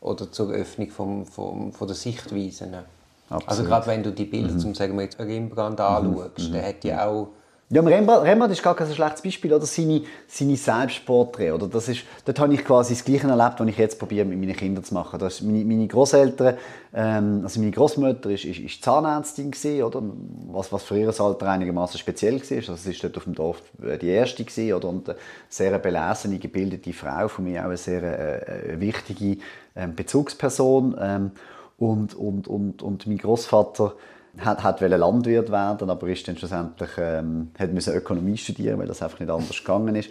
oder 0.02 0.30
zur 0.30 0.52
Öffnung 0.52 0.90
vom, 0.90 1.26
vom, 1.26 1.72
von 1.72 1.88
der 1.88 1.96
Sichtweise. 1.96 2.84
Absolut. 3.30 3.50
Also 3.50 3.64
gerade 3.64 3.88
wenn 3.88 4.04
du 4.04 4.12
die 4.12 4.26
Bilder 4.26 4.52
mhm. 4.52 4.60
zum 4.60 4.76
sagen 4.76 4.98
wir 4.98 5.04
jetzt 5.04 5.18
Rembrandt 5.18 5.80
anschaust, 5.80 6.40
mhm. 6.40 6.52
der 6.52 6.68
hat 6.68 6.84
ja 6.84 7.08
auch 7.08 7.30
ja, 7.70 7.82
Rembrandt, 7.82 8.24
Rembrandt 8.26 8.54
ist 8.54 8.62
gar 8.62 8.76
kein 8.76 8.86
so 8.86 8.94
schlechtes 8.94 9.24
Beispiel, 9.24 9.52
oder? 9.52 9.66
Seine, 9.66 10.04
seine 10.28 10.56
Selbstporträts, 10.56 11.52
oder? 11.52 11.68
Das 11.68 11.90
ist, 11.90 12.04
dort 12.24 12.40
habe 12.40 12.54
ich 12.54 12.64
quasi 12.64 12.94
das 12.94 13.04
Gleiche 13.04 13.28
erlebt, 13.28 13.60
was 13.60 13.68
ich 13.68 13.78
jetzt 13.78 13.98
probiere, 13.98 14.24
mit 14.24 14.40
meinen 14.40 14.56
Kindern 14.56 14.84
zu 14.84 14.94
machen. 14.94 15.18
Das 15.20 15.42
meine, 15.42 15.66
meine 15.66 15.88
Großeltern, 15.88 16.58
ähm, 16.94 17.42
also 17.44 17.60
meine 17.60 17.72
Großmutter 17.72 18.30
ist, 18.30 18.46
ist, 18.46 18.60
ist 18.60 18.84
Zahnärztin 18.84 19.50
gewesen, 19.50 19.82
oder? 19.82 20.04
Was, 20.52 20.72
was 20.72 20.84
für 20.84 21.00
ihr 21.00 21.20
Alter 21.20 21.48
einigermaßen 21.48 22.00
speziell 22.00 22.40
war. 22.40 22.58
Also 22.58 22.76
sie 22.76 22.92
ist 22.92 23.04
dort 23.04 23.18
auf 23.18 23.24
dem 23.24 23.34
Dorf 23.34 23.64
äh, 23.84 23.98
die 23.98 24.10
erste 24.10 24.44
gewesen, 24.44 24.74
oder? 24.74 24.88
Und 24.88 25.10
eine 25.10 25.18
sehr 25.50 25.80
belesene, 25.80 26.38
gebildete 26.38 26.94
Frau, 26.94 27.28
von 27.28 27.46
mir 27.46 27.62
auch 27.62 27.66
eine 27.66 27.78
sehr 27.78 28.04
äh, 28.04 28.74
äh 28.74 28.80
wichtige 28.80 29.42
äh, 29.74 29.88
Bezugsperson. 29.88 30.96
Ähm, 31.02 31.32
und, 31.78 32.14
und, 32.14 32.48
und, 32.48 32.84
und 32.84 33.08
mein 33.08 33.18
Großvater 33.18 33.96
hat, 34.40 34.64
hat 34.64 34.82
Landwirt 34.82 35.52
werden, 35.52 35.90
aber 35.90 36.08
ist 36.08 36.28
dann 36.28 36.38
schlussendlich 36.38 36.90
ähm, 36.98 37.52
hat 37.58 37.74
müssen 37.74 37.94
Ökonomie 37.94 38.38
studieren, 38.38 38.80
weil 38.80 38.88
das 38.88 39.02
einfach 39.02 39.20
nicht 39.20 39.30
anders 39.30 39.58
gegangen 39.58 39.96
ist. 39.96 40.10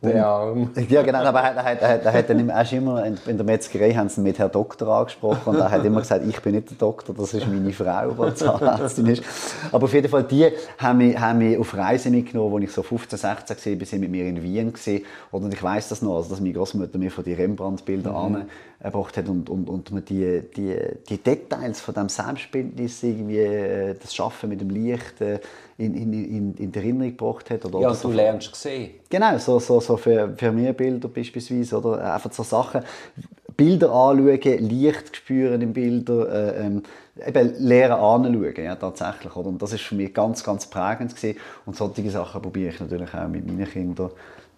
Und, 0.00 0.12
der 0.12 0.26
Arm. 0.26 0.70
Ja, 0.88 1.02
genau, 1.02 1.18
aber 1.20 1.40
er, 1.40 1.56
er, 1.56 1.80
er, 1.80 2.02
er 2.02 2.12
hat 2.12 2.28
dann 2.28 2.38
immer, 2.38 2.72
immer, 2.72 3.06
in 3.06 3.18
der 3.24 3.44
Metzgerei 3.44 3.92
haben 3.94 4.08
sie 4.08 4.20
ihn 4.20 4.24
mit 4.24 4.38
Herr 4.38 4.48
Doktor 4.48 4.88
angesprochen 4.88 5.54
und 5.54 5.56
er 5.56 5.70
hat 5.70 5.84
immer 5.84 6.00
gesagt, 6.00 6.26
ich 6.26 6.40
bin 6.40 6.54
nicht 6.54 6.70
der 6.70 6.76
Doktor, 6.76 7.14
das 7.14 7.32
ist 7.32 7.46
meine 7.46 7.72
Frau, 7.72 8.10
die 8.12 8.34
Zahnärztin 8.34 9.06
ist. 9.06 9.22
Aber 9.72 9.84
auf 9.84 9.94
jeden 9.94 10.08
Fall, 10.08 10.24
die 10.24 10.48
haben 10.78 10.98
mich, 10.98 11.18
haben 11.18 11.38
mich 11.38 11.58
auf 11.58 11.74
Reisen 11.74 12.12
mitgenommen, 12.12 12.56
als 12.56 12.64
ich 12.64 12.72
so 12.72 12.82
15, 12.82 13.18
16 13.18 13.80
war, 13.80 13.86
sind 13.86 14.00
mit 14.00 14.10
mir 14.10 14.26
in 14.26 14.42
Wien 14.42 14.72
gewesen. 14.72 15.04
Und 15.30 15.52
ich 15.52 15.62
weiß 15.62 15.88
das 15.88 16.02
noch, 16.02 16.16
also, 16.16 16.28
dass 16.28 16.40
meine 16.40 16.52
Großmutter 16.52 16.98
mir 16.98 17.10
von 17.10 17.24
den 17.24 17.36
Rembrandt-Bildern 17.36 18.12
mhm. 18.12 18.44
angebracht 18.82 19.16
hat 19.16 19.28
und, 19.28 19.48
und, 19.48 19.68
und 19.70 19.90
mir 19.92 20.02
die, 20.02 20.42
die, 20.54 20.76
die 21.08 21.18
Details 21.18 21.80
von 21.80 21.94
dem 21.94 22.10
Selbstbildnis, 22.10 23.02
irgendwie, 23.02 23.38
äh, 23.66 23.94
das 24.00 24.14
Schaffen 24.14 24.48
mit 24.48 24.60
dem 24.60 24.70
Licht, 24.70 25.20
äh, 25.20 25.40
in, 25.78 25.94
in, 25.94 26.12
in, 26.12 26.54
in 26.54 26.72
die 26.72 26.78
Erinnerung 26.78 27.10
gebracht 27.16 27.50
hat. 27.50 27.64
Oder, 27.64 27.80
ja, 27.80 27.90
oder 27.90 27.98
du 27.98 28.10
lernst 28.10 28.54
sehen. 28.54 28.90
Genau, 29.10 29.36
so, 29.38 29.58
so, 29.58 29.80
so 29.80 29.96
für, 29.96 30.34
für 30.36 30.52
mir 30.52 30.72
Bilder 30.72 31.08
beispielsweise. 31.08 31.78
Oder 31.78 32.14
einfach 32.14 32.32
so 32.32 32.42
Sachen. 32.42 32.82
Bilder 33.56 33.90
anschauen, 33.90 34.68
Licht 34.68 35.16
spüren 35.16 35.62
in 35.62 35.72
Bildern, 35.72 36.28
äh, 36.28 36.66
ähm, 36.66 36.82
eben 37.26 37.54
lernen 37.58 37.94
anschauen, 37.94 38.64
ja, 38.64 38.76
tatsächlich. 38.76 39.34
Oder? 39.34 39.48
Und 39.48 39.62
das 39.62 39.72
ist 39.72 39.82
für 39.82 39.94
mich 39.94 40.12
ganz, 40.12 40.44
ganz 40.44 40.66
prägend 40.66 41.14
gewesen. 41.14 41.38
Und 41.64 41.76
solche 41.76 42.10
Sachen 42.10 42.42
probiere 42.42 42.74
ich 42.74 42.80
natürlich 42.80 43.14
auch 43.14 43.28
mit 43.28 43.46
meinen 43.46 43.66
Kindern, 43.66 44.10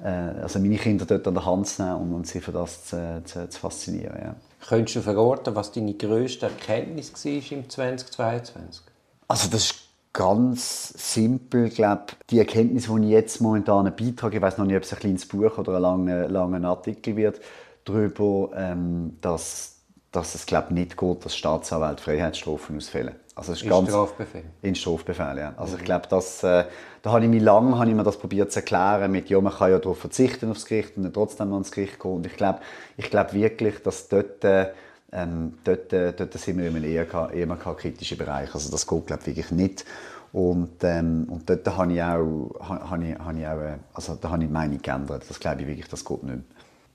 äh, 0.02 0.08
also 0.42 0.58
meine 0.58 0.76
Kinder 0.76 1.04
dort 1.06 1.26
an 1.28 1.34
der 1.34 1.46
Hand 1.46 1.68
zu 1.68 1.82
nehmen 1.82 1.96
und, 1.96 2.12
und 2.12 2.26
sie 2.26 2.40
für 2.40 2.52
das 2.52 2.86
zu, 2.86 3.22
zu, 3.24 3.48
zu 3.48 3.60
faszinieren. 3.60 4.18
Ja. 4.20 4.34
Könntest 4.66 4.96
du 4.96 5.00
verorten, 5.02 5.54
was 5.54 5.70
deine 5.70 5.94
grösste 5.94 6.46
Erkenntnis 6.46 7.12
war 7.12 7.58
im 7.58 7.70
2022? 7.70 8.87
Also 9.28 9.50
das 9.50 9.66
ist 9.66 9.74
ganz 10.12 10.88
simpel, 11.14 11.68
glaube 11.68 12.06
die 12.30 12.38
Erkenntnis, 12.38 12.86
die 12.86 13.04
ich 13.04 13.10
jetzt 13.10 13.40
momentan 13.40 13.84
beitrage, 13.94 14.36
ich 14.36 14.42
weiß 14.42 14.58
noch 14.58 14.64
nicht, 14.64 14.76
ob 14.76 14.82
es 14.82 14.92
ein 14.92 14.98
kleines 14.98 15.26
Buch 15.26 15.58
oder 15.58 15.76
ein 15.76 15.82
langer, 15.82 16.28
langer 16.28 16.68
Artikel 16.68 17.14
wird, 17.14 17.40
darüber, 17.84 18.50
ähm, 18.56 19.18
dass 19.20 19.78
dass 20.10 20.34
es 20.34 20.46
glaub, 20.46 20.70
nicht 20.70 20.96
geht, 20.96 21.24
dass 21.24 21.36
Staatsanwälte 21.36 22.02
Freiheitsstrafen 22.02 22.76
ausfällen. 22.76 23.14
Also 23.34 23.52
ist 23.52 23.62
in 23.62 23.68
ganz, 23.68 23.88
Strafbefehl? 23.88 24.44
In 24.62 24.74
Strafbefehl, 24.74 25.36
ja. 25.38 25.54
Also 25.56 25.74
mhm. 25.74 25.78
ich 25.80 25.84
glaube, 25.84 26.08
dass, 26.08 26.42
äh, 26.42 26.64
da 27.02 27.12
habe 27.12 27.24
ich 27.24 27.30
mich 27.30 27.42
lange 27.42 27.78
habe 27.78 27.90
ich 27.90 27.94
mir 27.94 28.02
das 28.02 28.18
probiert 28.18 28.50
zu 28.50 28.60
erklären 28.60 29.12
mit, 29.12 29.28
ja, 29.28 29.40
man 29.40 29.52
kann 29.52 29.70
ja 29.70 29.78
darauf 29.78 29.98
verzichten 29.98 30.50
aufs 30.50 30.64
Gericht 30.64 30.96
und 30.96 31.02
dann 31.04 31.12
trotzdem 31.12 31.52
ans 31.52 31.70
Gericht 31.70 32.00
gehen. 32.00 32.12
Und 32.12 32.26
ich 32.26 32.36
glaube 32.36 32.60
ich 32.96 33.10
glaub 33.10 33.32
wirklich, 33.34 33.82
dass 33.82 34.08
dort, 34.08 34.42
äh, 34.44 34.68
ähm, 35.12 35.54
dort, 35.64 35.92
äh, 35.92 36.12
dort 36.12 36.32
sind 36.34 36.58
wir 36.58 36.68
in 36.68 36.76
einem 36.76 36.84
eher, 36.84 37.30
eher 37.32 37.46
kritischen 37.56 38.18
Bereich. 38.18 38.54
Also 38.54 38.70
das 38.70 38.86
geht, 38.86 39.06
glaube 39.06 39.22
ich, 39.22 39.26
wirklich 39.28 39.50
nicht. 39.50 39.84
Und, 40.32 40.82
ähm, 40.82 41.26
und 41.30 41.48
dort 41.48 41.66
habe 41.76 41.92
ich 41.92 42.02
auch, 42.02 42.50
habe 42.60 43.04
ich, 43.06 43.18
habe 43.18 43.38
ich 43.38 43.46
auch 43.46 43.60
äh, 43.60 43.78
also 43.94 44.18
da 44.20 44.30
habe 44.30 44.42
ich 44.42 44.48
die 44.48 44.52
Meinung 44.52 44.82
geändert. 44.82 45.24
Das 45.28 45.40
glaube 45.40 45.62
ich 45.62 45.68
wirklich, 45.68 45.88
das 45.88 46.04
geht 46.04 46.22
nicht 46.22 46.34
mehr. 46.34 46.44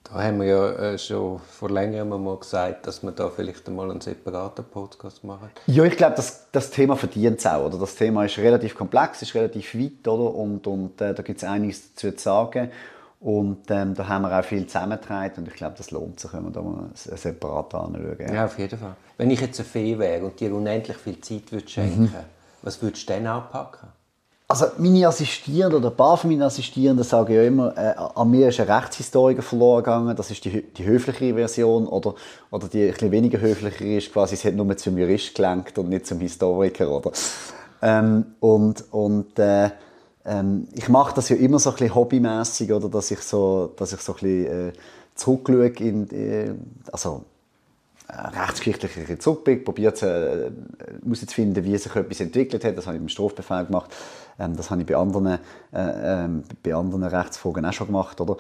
Da 0.03 0.22
haben 0.22 0.41
wir 0.41 0.48
ja 0.48 0.72
äh, 0.74 0.98
schon 0.98 1.39
vor 1.39 1.70
längerem 1.70 2.10
mal 2.10 2.38
gesagt, 2.38 2.86
dass 2.86 3.01
wir 3.01 3.12
da 3.12 3.29
vielleicht 3.29 3.67
einmal 3.67 3.89
einen 3.89 4.01
separaten 4.01 4.65
Podcast 4.65 5.24
machen. 5.24 5.50
Ja, 5.65 5.86
ich 5.86 5.96
glaube, 5.96 6.15
das, 6.17 6.51
das 6.51 6.70
Thema 6.70 6.98
verdient 6.98 7.39
es 7.39 7.46
auch. 7.46 7.65
Oder? 7.65 7.79
Das 7.79 7.96
Thema 7.96 8.25
ist 8.25 8.38
relativ 8.38 8.75
komplex, 8.75 9.22
ist 9.22 9.34
relativ 9.34 9.74
weit 9.75 10.05
oder? 10.08 10.36
und, 10.36 10.67
und 10.67 11.00
äh, 11.01 11.13
da 11.13 11.24
gibt 11.24 11.41
es 11.41 11.48
einiges 11.48 11.93
dazu 11.93 12.12
zu 12.12 12.22
sagen. 12.22 12.70
Und 13.24 13.72
ähm, 13.72 13.94
da 13.94 14.10
haben 14.10 14.24
wir 14.24 14.38
auch 14.38 14.44
viel 14.44 14.68
zusammengetragen 14.68 15.36
und 15.38 15.48
ich 15.48 15.53
glaube, 15.53 15.75
das 15.77 15.92
lohnt 15.92 16.20
sich, 16.20 16.34
wenn 16.34 16.44
wir 16.44 16.51
da 16.51 16.62
mal 16.62 16.89
separat 16.94 17.74
anschauen. 17.74 18.18
Ja. 18.20 18.34
ja, 18.34 18.46
auf 18.46 18.60
jeden 18.60 18.77
Fall. 18.77 18.98
Wenn 19.18 19.32
ich 19.32 19.39
jetzt 19.39 19.58
eine 19.62 19.70
Fee 19.70 19.98
wäre 19.98 20.25
und 20.25 20.38
dir 20.38 20.53
unendlich 20.53 20.98
viel 20.98 21.22
Zeit 21.22 21.50
würde 21.53 21.70
schenken 21.70 22.01
mhm. 22.01 22.13
was 22.63 22.82
würdest 22.82 23.08
du 23.08 23.13
dann 23.13 23.25
anpacken? 23.27 23.88
Also 24.50 24.65
meine 24.77 25.08
Assistierenden 25.08 25.80
oder 25.80 25.89
ein 25.89 25.96
paar 25.96 26.18
von 26.18 26.32
meinen 26.32 26.42
Assistierenden 26.42 27.06
sagen 27.06 27.34
ja 27.34 27.44
immer, 27.44 27.77
äh, 27.77 27.96
an 27.96 28.30
mir 28.30 28.50
ist 28.50 28.60
ein 28.60 28.70
Rechtshistoriker 28.70 29.42
verloren 29.42 29.84
gegangen, 29.84 30.15
das 30.18 30.30
ist 30.30 30.44
die, 30.44 30.62
die 30.62 30.84
höfliche 30.84 31.34
Version 31.34 31.88
oder, 31.88 32.15
oder 32.51 32.68
die 32.68 32.94
ein 32.94 33.12
weniger 33.12 33.39
höfliche 33.39 33.86
ist 33.86 34.12
quasi, 34.12 34.36
es 34.36 34.44
hat 34.44 34.53
nur 34.53 34.75
zum 34.75 34.98
Jurist 34.98 35.34
gelenkt 35.34 35.77
und 35.77 35.88
nicht 35.88 36.06
zum 36.06 36.20
Historiker, 36.20 36.89
oder? 36.89 37.12
Ähm, 37.82 38.36
und 38.42 38.84
und 38.92 39.39
äh, 39.39 39.70
ähm, 40.25 40.68
ich 40.74 40.89
mache 40.89 41.15
das 41.15 41.30
ja 41.30 41.36
immer 41.36 41.60
so 41.60 41.70
ein 41.70 41.75
bisschen 41.75 41.96
hobbymäßig, 41.96 42.72
oder, 42.72 42.89
dass 42.89 43.12
ich 43.12 43.20
so, 43.20 43.74
dass 43.75 43.94
ich 43.94 44.00
so 44.00 44.13
ein 44.13 44.20
bisschen 44.20 44.70
äh, 44.70 44.74
zurückschaue 45.15 45.68
in, 45.80 46.10
äh, 46.12 46.53
also 46.92 47.25
rechtsgeschichtliche 48.10 49.18
zurückblicke, 49.18 49.63
probiert 49.63 50.01
äh, 50.03 50.51
herauszufinden, 51.03 51.63
wie 51.63 51.77
sich 51.77 51.96
etwas 51.96 52.20
entwickelt 52.20 52.63
hat. 52.63 52.77
Das 52.77 52.86
habe 52.86 52.98
ich 52.98 53.01
beim 53.01 53.10
Strafbefehl 53.10 53.65
gemacht. 53.65 53.94
Ähm, 54.39 54.56
das 54.56 54.70
habe 54.70 54.82
ich 54.82 54.88
bei 54.88 54.96
anderen, 54.96 55.39
äh, 55.74 56.25
äh, 56.25 56.27
bei 56.62 56.75
anderen 56.75 57.03
Rechtsfragen 57.03 57.65
auch 57.65 57.74
schon 57.74 57.88
gemacht. 57.88 58.20
Oder? 58.22 58.38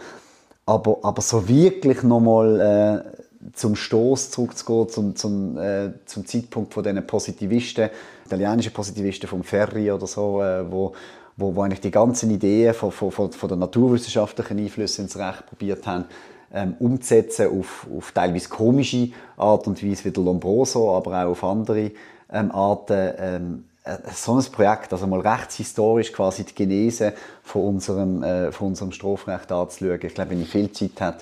Aber, 0.65 0.99
aber 1.01 1.21
so 1.21 1.47
wirklich 1.47 2.03
nochmal 2.03 2.59
äh, 3.05 3.51
zum 3.53 3.75
Stoß 3.75 4.31
zurückzugehen, 4.31 4.89
zum, 4.89 5.15
zum, 5.15 5.57
äh, 5.57 5.91
zum 6.05 6.25
Zeitpunkt 6.25 6.73
von 6.73 6.83
diesen 6.83 7.05
Positivisten, 7.05 7.89
italienischen 8.25 8.71
Positivisten 8.71 9.27
vom 9.27 9.43
Ferri 9.43 9.91
oder 9.91 10.07
so, 10.07 10.41
äh, 10.41 10.69
wo, 10.71 10.93
wo, 11.37 11.55
wo 11.55 11.61
eigentlich 11.61 11.81
die 11.81 11.91
ganzen 11.91 12.31
Ideen 12.31 12.73
von, 12.73 12.91
von, 12.91 13.11
von 13.11 13.49
der 13.49 13.57
naturwissenschaftlichen 13.57 14.59
Einflüsse 14.59 15.01
ins 15.01 15.17
Recht 15.17 15.45
probiert 15.45 15.85
haben, 15.87 16.05
ähm, 16.53 16.75
umzusetzen 16.79 17.59
auf, 17.59 17.87
auf 17.95 18.11
teilweise 18.11 18.49
komische 18.49 19.09
Art 19.37 19.67
und 19.67 19.83
Weise 19.83 20.05
wie 20.05 20.11
der 20.11 20.23
Lombroso, 20.23 20.95
aber 20.95 21.23
auch 21.23 21.31
auf 21.31 21.43
andere 21.43 21.91
ähm, 22.31 22.51
Arten. 22.51 23.13
Ähm, 23.17 23.63
äh, 23.83 23.97
so 24.13 24.35
ein 24.35 24.43
Projekt, 24.45 24.93
also 24.93 25.07
mal 25.07 25.19
rechtshistorisch 25.19 26.13
quasi 26.13 26.45
die 26.45 26.55
Genese 26.55 27.13
von 27.43 27.63
unserem, 27.63 28.23
äh, 28.23 28.51
von 28.51 28.67
unserem 28.67 28.91
Strafrecht 28.91 29.51
anzuschauen. 29.51 29.99
Ich 30.01 30.13
glaube, 30.13 30.31
wenn 30.31 30.41
ich 30.41 30.49
viel 30.49 30.71
Zeit 30.71 31.01
äh, 31.01 31.13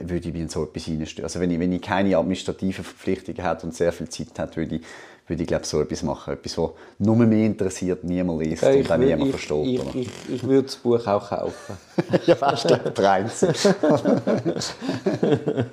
würde 0.00 0.28
ich 0.28 0.32
mich 0.32 0.42
in 0.42 0.48
so 0.48 0.64
etwas 0.64 0.84
hineinstellen. 0.84 1.24
Also 1.24 1.40
wenn 1.40 1.50
ich, 1.50 1.58
wenn 1.58 1.72
ich 1.72 1.82
keine 1.82 2.16
administrativen 2.16 2.84
Verpflichtungen 2.84 3.42
hätte 3.42 3.66
und 3.66 3.74
sehr 3.74 3.92
viel 3.92 4.08
Zeit 4.08 4.38
hätte, 4.38 4.56
würde 4.56 4.76
ich, 4.76 4.82
würde 5.26 5.42
ich 5.42 5.48
glaube 5.48 5.66
so 5.66 5.80
etwas 5.80 6.02
machen. 6.02 6.34
Etwas, 6.34 6.58
was 6.58 6.70
nur 6.98 7.16
mehr 7.16 7.46
interessiert, 7.46 8.04
niemand 8.04 8.42
liest 8.42 8.62
ja, 8.62 8.70
und 8.70 8.90
auch 8.90 8.96
niemand 8.96 9.30
versteht. 9.30 9.66
Ich, 9.66 9.94
ich, 9.94 10.08
ich, 10.28 10.42
würde 10.44 10.64
das 10.64 10.76
Buch 10.76 11.06
auch 11.06 11.28
kaufen. 11.28 11.76
ja, 12.26 12.34
fast 12.34 12.70
der 12.70 13.10
Einzige. 13.10 13.52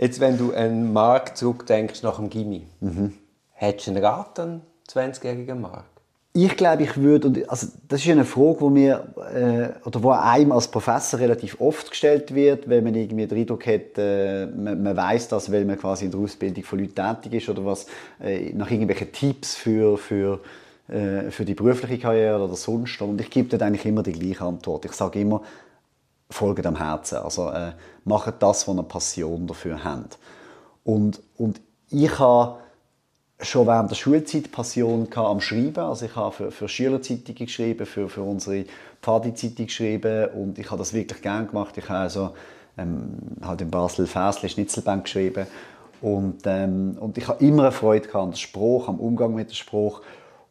Jetzt, 0.00 0.20
wenn 0.20 0.38
du 0.38 0.52
an 0.52 0.92
Mark 0.92 1.36
zurückdenkst 1.36 2.02
nach 2.02 2.16
dem 2.16 2.30
Gimmi, 2.30 2.66
mhm. 2.80 3.14
hättest 3.52 3.88
du 3.88 3.90
einen 3.92 4.04
Rat 4.04 4.38
an 4.38 4.62
20-jährigen 4.88 5.60
Mark? 5.60 5.97
Ich 6.40 6.56
glaube, 6.56 6.84
ich 6.84 6.96
würde, 6.96 7.44
also 7.48 7.66
das 7.88 8.00
ist 8.00 8.08
eine 8.08 8.24
Frage, 8.24 8.58
die 8.60 8.70
mir, 8.70 9.08
äh, 9.34 9.84
oder 9.84 10.00
wo 10.04 10.10
einem 10.12 10.52
als 10.52 10.68
Professor 10.68 11.18
relativ 11.18 11.60
oft 11.60 11.90
gestellt 11.90 12.32
wird, 12.32 12.68
wenn 12.68 12.84
man 12.84 12.94
irgendwie 12.94 13.26
den 13.26 13.38
Eindruck 13.38 13.66
hat, 13.66 13.98
äh, 13.98 14.46
man, 14.46 14.80
man 14.80 14.96
weiß 14.96 15.26
das, 15.26 15.50
weil 15.50 15.64
man 15.64 15.76
quasi 15.76 16.04
in 16.04 16.12
der 16.12 16.20
Ausbildung 16.20 16.62
von 16.62 16.78
Leuten 16.78 16.94
tätig 16.94 17.42
ist 17.42 17.48
oder 17.48 17.64
was, 17.64 17.86
äh, 18.20 18.52
nach 18.52 18.70
irgendwelchen 18.70 19.10
Tipps 19.10 19.56
für, 19.56 19.98
für, 19.98 20.38
äh, 20.86 21.28
für 21.32 21.44
die 21.44 21.54
berufliche 21.54 21.98
Karriere 21.98 22.44
oder 22.44 22.54
sonst. 22.54 23.02
Und 23.02 23.20
ich 23.20 23.30
gebe 23.30 23.48
dort 23.48 23.62
eigentlich 23.62 23.86
immer 23.86 24.04
die 24.04 24.12
gleiche 24.12 24.44
Antwort. 24.44 24.84
Ich 24.84 24.92
sage 24.92 25.20
immer, 25.20 25.42
folgt 26.30 26.64
am 26.66 26.76
Herzen. 26.76 27.18
Also 27.18 27.50
äh, 27.50 27.72
macht 28.04 28.34
das, 28.38 28.68
was 28.68 28.72
eine 28.72 28.84
Passion 28.84 29.48
dafür 29.48 29.82
habt. 29.82 30.18
Und, 30.84 31.20
und 31.36 31.60
ich 31.90 32.16
habe 32.20 32.60
schon 33.40 33.66
während 33.66 33.90
der 33.90 33.96
Schulzeit 33.96 34.50
Passion 34.50 35.08
am 35.14 35.40
Schreiben. 35.40 35.78
Also 35.78 36.06
ich 36.06 36.16
habe 36.16 36.32
für, 36.32 36.50
für 36.50 36.68
Schülerzeitungen 36.68 37.46
geschrieben, 37.46 37.86
für, 37.86 38.08
für 38.08 38.22
unsere 38.22 38.64
Pfadi-Zeitung 39.02 39.66
geschrieben 39.66 40.28
und 40.34 40.58
ich 40.58 40.70
habe 40.70 40.78
das 40.78 40.92
wirklich 40.92 41.22
gerne 41.22 41.46
gemacht. 41.46 41.76
Ich 41.78 41.88
habe 41.88 42.00
also 42.00 42.30
ähm, 42.76 43.16
halt 43.42 43.60
in 43.60 43.70
Basel 43.70 44.06
Fäsli 44.06 44.48
Schnitzelbank 44.48 45.04
geschrieben 45.04 45.46
und, 46.00 46.42
ähm, 46.46 46.96
und 46.98 47.18
ich 47.18 47.28
habe 47.28 47.44
immer 47.44 47.64
eine 47.64 47.72
Freude 47.72 48.12
an 48.14 48.30
der 48.30 48.38
Spruch, 48.38 48.88
am 48.88 48.98
Umgang 48.98 49.34
mit 49.34 49.50
dem 49.50 49.54
Spruch 49.54 50.02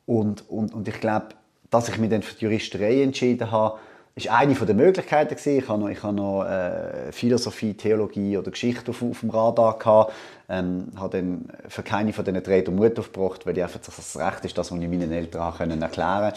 und, 0.05 0.49
und, 0.49 0.73
und 0.73 0.87
ich 0.87 0.99
glaube, 0.99 1.27
dass 1.69 1.89
ich 1.89 1.97
mich 1.97 2.09
dann 2.09 2.21
für 2.21 2.35
die 2.35 2.45
Juristerei 2.45 3.03
entschieden 3.03 3.51
habe, 3.51 3.79
ist 4.17 4.29
eine 4.29 4.53
der 4.53 4.75
Möglichkeiten 4.75 5.35
gewesen. 5.35 5.59
Ich 5.59 5.69
habe 5.69 5.79
noch, 5.79 5.89
ich 5.89 6.01
habe 6.01 6.15
noch 6.15 6.43
äh, 6.43 7.11
Philosophie, 7.11 7.75
Theologie 7.75 8.37
oder 8.37 8.49
Geschichte 8.49 8.89
auf, 8.89 9.03
auf 9.03 9.19
dem 9.19 9.29
Radar 9.29 9.77
gehabt. 9.77 10.13
Ähm, 10.49 10.87
habe 10.95 11.17
dann 11.17 11.49
für 11.67 11.83
keine 11.83 12.13
von 12.13 12.25
diesen 12.25 12.41
drei 12.41 12.61
den 12.61 12.75
Mut 12.75 12.97
aufgebracht, 12.97 13.45
weil 13.45 13.57
ich 13.57 13.63
einfach 13.63 13.79
das 13.79 14.17
Recht 14.17 14.45
ist, 14.45 14.57
das, 14.57 14.71
was 14.71 14.79
ich 14.79 14.89
meinen 14.89 15.11
Eltern 15.11 15.53
können 15.53 15.81
erklären 15.81 16.33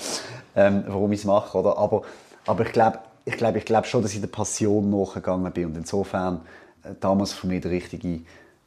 ähm, 0.56 0.84
warum 0.86 1.12
ich 1.12 1.20
es 1.20 1.24
mache. 1.24 1.56
Oder? 1.56 1.78
Aber, 1.78 2.02
aber 2.46 2.66
ich 2.66 2.72
glaube 2.72 2.98
ich 3.24 3.36
glaub, 3.36 3.56
ich 3.56 3.64
glaub 3.64 3.86
schon, 3.86 4.02
dass 4.02 4.12
ich 4.12 4.20
der 4.20 4.28
Passion 4.28 4.90
nachgegangen 4.90 5.52
bin 5.52 5.66
und 5.66 5.76
insofern 5.76 6.40
äh, 6.82 6.94
damals 7.00 7.32
für 7.32 7.46
mich 7.46 7.62
der 7.62 7.70
richtige, 7.70 8.20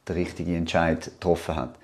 der 0.08 0.16
richtige 0.16 0.56
Entscheid 0.56 1.04
getroffen 1.04 1.56
hat. 1.56 1.74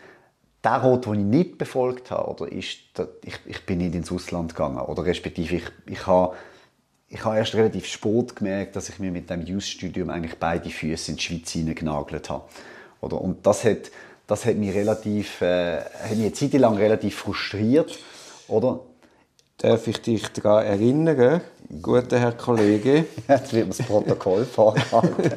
Der 0.65 0.83
Rot, 0.83 1.07
den 1.07 1.15
ich 1.15 1.39
nicht 1.39 1.59
befolgt 1.59 2.11
habe, 2.11 2.29
oder 2.29 2.51
ist, 2.51 2.79
ich, 3.25 3.39
ich 3.47 3.67
bin 3.67 3.79
nicht 3.79 3.95
ins 3.95 4.13
Ausland 4.13 4.55
gegangen. 4.55 4.79
Oder 4.79 5.05
respektive, 5.05 5.57
ich, 5.57 5.65
ich 5.87 6.07
habe 6.07 6.35
ich 7.11 7.25
habe 7.25 7.37
erst 7.37 7.55
relativ 7.55 7.87
spät 7.87 8.37
gemerkt, 8.37 8.77
dass 8.77 8.89
ich 8.89 9.01
mir 9.01 9.11
mit 9.11 9.29
dem 9.29 9.45
Jus-Studium 9.45 10.11
eigentlich 10.11 10.39
beide 10.39 10.71
Füße 10.71 11.11
in 11.11 11.17
die 11.17 11.23
Schweiz 11.23 11.51
hineingenagelt 11.51 12.31
habe. 12.31 12.45
Oder? 13.01 13.21
Und 13.21 13.45
das 13.45 13.65
hat, 13.65 13.91
das 14.29 14.47
hat 14.47 14.57
mich 14.57 14.73
relativ, 14.73 15.43
äh, 15.43 15.81
hat 15.81 16.11
mich 16.13 16.21
eine 16.21 16.33
Zeit 16.33 16.53
lang 16.53 16.77
relativ 16.77 17.17
frustriert. 17.17 17.99
Oder? 18.47 18.81
Darf 19.59 19.89
ich 19.89 20.01
dich 20.01 20.29
daran 20.29 20.65
erinnern, 20.65 21.41
guter 21.83 22.21
Herr 22.21 22.33
Kollege? 22.33 23.07
Jetzt 23.29 23.53
wird 23.53 23.67
mir 23.67 23.75
das 23.75 23.87
Protokoll 23.87 24.45
vorgehalten. 24.45 25.33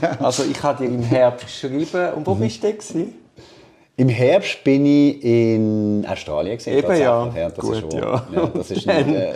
Also 0.20 0.44
ich 0.44 0.62
habe 0.62 0.84
dir 0.84 0.90
im 0.94 1.02
Herbst 1.02 1.46
geschrieben. 1.46 2.14
Und 2.14 2.26
wo 2.26 2.36
mhm. 2.36 2.40
bist 2.40 2.62
du 2.62 2.72
denn? 2.72 3.25
Im 3.98 4.10
Herbst 4.10 4.62
bin 4.62 4.84
ich 4.84 5.24
in 5.24 6.04
Australien 6.06 6.58
gesehen. 6.58 6.76
Eben 6.76 6.96
ja. 6.96 7.32
ja. 7.34 7.48
Das 7.48 7.64
Gut, 7.64 7.76
ist 7.76 7.92
ja. 7.94 8.26
ja. 8.30 8.46
Das 8.46 8.70
ist 8.70 8.86
nicht 8.86 9.08
äh, 9.08 9.34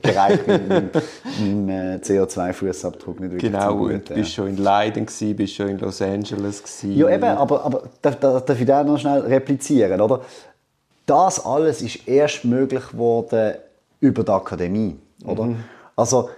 gereicht 0.00 0.46
mit 0.46 0.94
äh, 0.94 1.96
CO2-Fußabdruck 1.96 3.20
nicht 3.20 3.32
wirklich 3.32 3.50
Genau, 3.50 3.74
gut, 3.74 4.10
du 4.10 4.14
bist 4.14 4.34
schon 4.34 4.48
in 4.48 4.58
Leiden 4.58 5.06
gewesen, 5.06 5.34
bist 5.34 5.54
schon 5.54 5.68
in 5.68 5.78
Los 5.78 6.02
Angeles 6.02 6.62
gewesen. 6.62 6.94
Ja 6.94 7.08
eben, 7.08 7.24
aber, 7.24 7.64
aber 7.64 7.82
darf, 8.02 8.20
darf 8.20 8.60
ich 8.60 8.66
da 8.66 8.84
noch 8.84 8.98
schnell 8.98 9.20
replizieren, 9.20 9.98
oder? 9.98 10.20
Das 11.06 11.44
alles 11.44 11.80
ist 11.80 12.06
erst 12.06 12.44
möglich 12.44 12.86
geworden 12.90 13.54
über 14.00 14.24
die 14.24 14.30
Akademie, 14.30 14.98
oder? 15.24 15.44
Mhm. 15.44 15.64
Also 15.96 16.28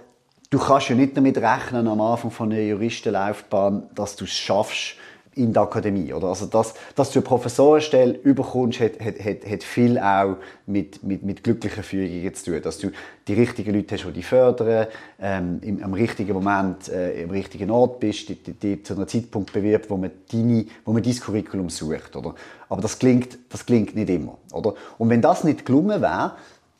du 0.49 0.59
kannst 0.59 0.87
ja 0.87 0.95
nicht 0.95 1.17
damit 1.17 1.37
rechnen 1.37 1.89
am 1.89 1.99
Anfang 1.99 2.31
von 2.31 2.53
einer 2.53 2.61
Juristenlaufbahn, 2.61 3.89
dass 3.93 4.15
du 4.15 4.23
es 4.23 4.31
schaffst, 4.31 4.95
in 5.35 5.53
der 5.53 5.63
Akademie. 5.63 6.13
Oder? 6.13 6.29
Also 6.29 6.45
das, 6.45 6.73
dass 6.95 7.11
du 7.11 7.19
eine 7.19 7.25
Professorenstelle 7.25 8.13
überkommst, 8.13 8.79
hat, 8.79 8.99
hat, 8.99 9.19
hat, 9.19 9.45
hat 9.45 9.63
viel 9.63 9.99
auch 9.99 10.37
mit, 10.65 11.03
mit, 11.03 11.23
mit 11.23 11.43
glücklichen 11.43 11.83
Fügungen 11.83 12.33
zu 12.33 12.51
tun. 12.51 12.61
Dass 12.61 12.77
du 12.79 12.89
die 13.27 13.33
richtigen 13.33 13.73
Leute 13.73 13.95
hast, 13.95 14.05
die 14.05 14.11
dich 14.11 14.25
fördern, 14.25 14.87
ähm, 15.19 15.59
im, 15.61 15.83
am 15.83 15.93
richtigen 15.93 16.33
Moment 16.33 16.89
äh, 16.89 17.21
im 17.23 17.29
richtigen 17.29 17.69
Ort 17.69 17.99
bist, 17.99 18.29
die, 18.29 18.35
die, 18.35 18.53
die 18.53 18.83
zu 18.83 18.95
einem 18.95 19.07
Zeitpunkt 19.07 19.51
bewirbt, 19.51 19.89
wo 19.89 19.97
man, 19.97 20.11
deine, 20.31 20.65
wo 20.85 20.93
man 20.93 21.03
dein 21.03 21.15
Curriculum 21.15 21.69
sucht. 21.69 22.15
Oder? 22.15 22.33
Aber 22.69 22.81
das 22.81 22.97
klingt, 22.97 23.37
das 23.49 23.65
klingt 23.65 23.95
nicht 23.95 24.09
immer. 24.09 24.37
Oder? 24.53 24.73
Und 24.97 25.09
wenn 25.09 25.21
das 25.21 25.43
nicht 25.43 25.65
gelungen 25.65 26.01
wäre, 26.01 26.33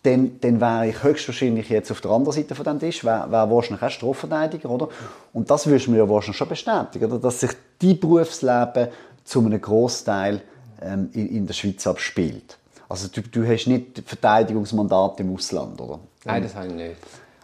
dann, 0.06 0.40
dann 0.40 0.62
wäre 0.62 0.88
ich 0.88 1.04
höchstwahrscheinlich 1.04 1.70
jetzt 1.70 1.92
auf 1.92 2.02
der 2.02 2.12
anderen 2.12 2.36
Seite 2.36 2.56
von 2.56 2.64
dem 2.66 2.80
Tisch, 2.80 3.04
wäre 3.04 3.30
wär 3.32 3.50
wahrscheinlich 3.50 3.84
auch 3.84 3.90
Strafverteidiger, 3.90 4.70
oder? 4.70 4.90
Und 5.34 5.50
das 5.50 5.66
würdest 5.66 5.88
du 5.88 5.92
mir 5.92 5.98
ja 5.98 6.10
wahrscheinlich 6.10 6.38
schon 6.38 6.50
bestätigen, 6.50 7.06
oder? 7.06 7.20
dass 7.20 7.40
sich 7.40 7.52
dein 7.82 8.00
Berufsleben 8.00 8.90
zu 9.24 9.40
einem 9.40 9.60
Großteil 9.60 10.42
ähm, 10.82 11.10
in, 11.14 11.30
in, 11.30 11.48
der 11.48 11.54
Schweiz 11.54 11.86
abspielt. 11.88 12.58
Also 12.88 13.08
du, 13.08 13.22
du 13.22 13.48
hast 13.48 13.66
nicht 13.68 14.04
Verteidigungsmandat 14.06 15.20
im 15.20 15.34
Ausland, 15.34 15.82
oder? 15.82 16.00
Nein, 16.24 16.44
das 16.44 16.56
habe 16.56 16.68
ich 16.68 16.74
nicht. 16.74 16.96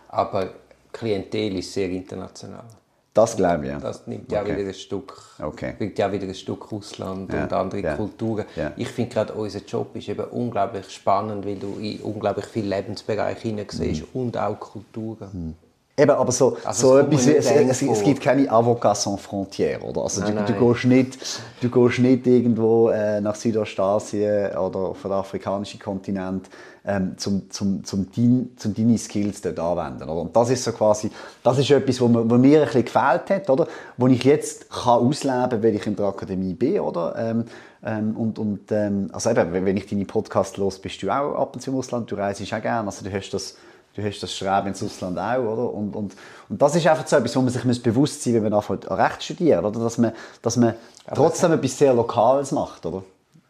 Aber 0.10 0.50
Klientel 0.92 1.58
ist 1.58 1.74
sehr 1.74 1.90
international. 1.90 2.66
Das 3.14 3.36
glaube 3.36 3.66
ich, 3.66 3.72
ja. 3.72 3.80
Das 3.80 4.08
nimmt 4.08 4.32
ja 4.32 4.42
okay. 4.42 4.58
wieder 4.58 4.70
ein 4.70 4.74
Stück, 4.74 5.22
okay. 5.42 5.76
bringt 5.78 5.98
ja 6.00 6.10
wieder 6.12 6.26
ein 6.26 6.34
Stück 6.34 6.72
Russland 6.72 7.34
ja. 7.34 7.44
und 7.44 7.52
andere 7.54 7.82
ja. 7.82 7.96
Kulturen. 7.98 8.46
Ja. 8.56 8.72
Ich 8.78 8.88
finde 8.88 9.14
gerade, 9.14 9.34
unser 9.34 9.60
Job 9.60 9.94
ist 9.98 10.08
eben 10.08 10.24
unglaublich 10.26 10.90
spannend, 10.90 11.46
weil 11.46 11.58
du 11.58 11.78
in 11.80 12.00
unglaublich 12.02 12.46
viele 12.46 12.76
Lebensbereiche 12.78 13.50
hineinsiehst 13.50 14.14
mhm. 14.14 14.22
und 14.22 14.38
auch 14.38 14.58
Kulturen. 14.58 15.30
Mhm. 15.34 15.56
Eben, 16.02 16.12
aber 16.12 16.32
so, 16.32 16.58
also 16.64 16.88
so 16.88 16.98
etwas, 16.98 17.28
es, 17.28 17.52
es, 17.52 17.82
es, 17.84 18.04
gibt 18.04 18.22
keine 18.22 18.50
Avocat 18.50 18.98
sans 18.98 19.22
frontières, 19.22 19.82
oder? 19.84 20.02
Also 20.02 20.22
nein, 20.22 20.36
du, 20.48 20.54
du, 20.54 20.74
gehst 20.74 20.86
nicht, 20.86 21.20
du 21.62 21.70
gehst 21.70 22.00
nicht 22.00 22.26
irgendwo 22.26 22.90
äh, 22.90 23.22
nach 23.22 23.36
Südostasien 23.36 24.58
oder 24.58 24.80
auf 24.80 25.02
den 25.04 25.12
afrikanischen 25.12 25.80
Kontinent, 25.80 26.50
ähm, 26.84 27.14
zum, 27.18 27.52
zum, 27.52 27.84
zum, 27.84 28.08
dein, 28.16 28.50
zum 28.56 28.74
deine 28.74 28.98
Skills 28.98 29.42
dort 29.42 29.60
anwenden, 29.60 30.10
oder? 30.10 30.22
Und 30.22 30.36
das 30.36 30.50
ist 30.50 30.64
so 30.64 30.72
quasi, 30.72 31.12
das 31.44 31.60
ist 31.60 31.70
etwas, 31.70 32.02
wo, 32.02 32.08
mir, 32.08 32.28
wo 32.28 32.36
mir 32.36 32.62
ein 32.62 32.66
bisschen 32.66 32.86
gefällt 32.86 33.30
hat, 33.30 33.50
oder? 33.52 33.68
Wo 33.96 34.08
ich 34.08 34.24
jetzt 34.24 34.72
kann 34.72 35.06
ausleben 35.06 35.50
kann, 35.52 35.62
weil 35.62 35.76
ich 35.76 35.86
in 35.86 35.96
der 35.96 36.08
Akademie 36.08 36.56
bin, 36.56 36.80
oder? 36.80 37.14
Ähm, 37.16 37.46
ähm, 37.86 38.18
und, 38.18 38.40
und 38.40 38.72
ähm, 38.72 39.10
also 39.14 39.30
eben, 39.30 39.54
wenn 39.54 39.78
ich 39.78 39.86
deine 39.86 40.06
Podcast 40.06 40.58
los, 40.58 40.80
bist 40.80 41.04
du 41.04 41.12
auch 41.12 41.36
ab 41.36 41.54
und 41.54 41.62
zu 41.62 41.70
im 41.70 41.78
Ausland, 41.78 42.10
du 42.10 42.16
reist 42.16 42.42
auch 42.42 42.62
gerne, 42.62 42.88
also 42.88 43.06
du 43.06 43.12
hast 43.16 43.30
das 43.30 43.56
Du 43.94 44.04
hast 44.04 44.22
das 44.22 44.34
Streben 44.34 44.68
ins 44.68 44.82
Ausland 44.82 45.18
auch, 45.18 45.40
oder? 45.40 45.74
Und, 45.74 45.96
und, 45.96 46.16
und 46.50 46.62
das 46.62 46.76
ist 46.76 46.88
einfach 46.88 47.06
so 47.06 47.18
etwas, 47.18 47.36
wo 47.36 47.42
man 47.42 47.50
sich 47.50 47.84
bewusst 47.84 48.24
sein 48.24 48.34
muss, 48.34 48.44
wenn 48.44 48.52
man 48.52 48.54
anfängt, 48.54 48.90
Recht 48.90 49.24
studiert, 49.24 49.64
oder? 49.64 49.80
Dass 49.80 49.98
man, 49.98 50.14
dass 50.42 50.56
man 50.58 50.76
trotzdem 51.14 51.52
etwas 51.52 51.78
sehr 51.78 51.94
Lokales 51.94 52.52
macht, 52.52 52.86
oder? 52.86 53.04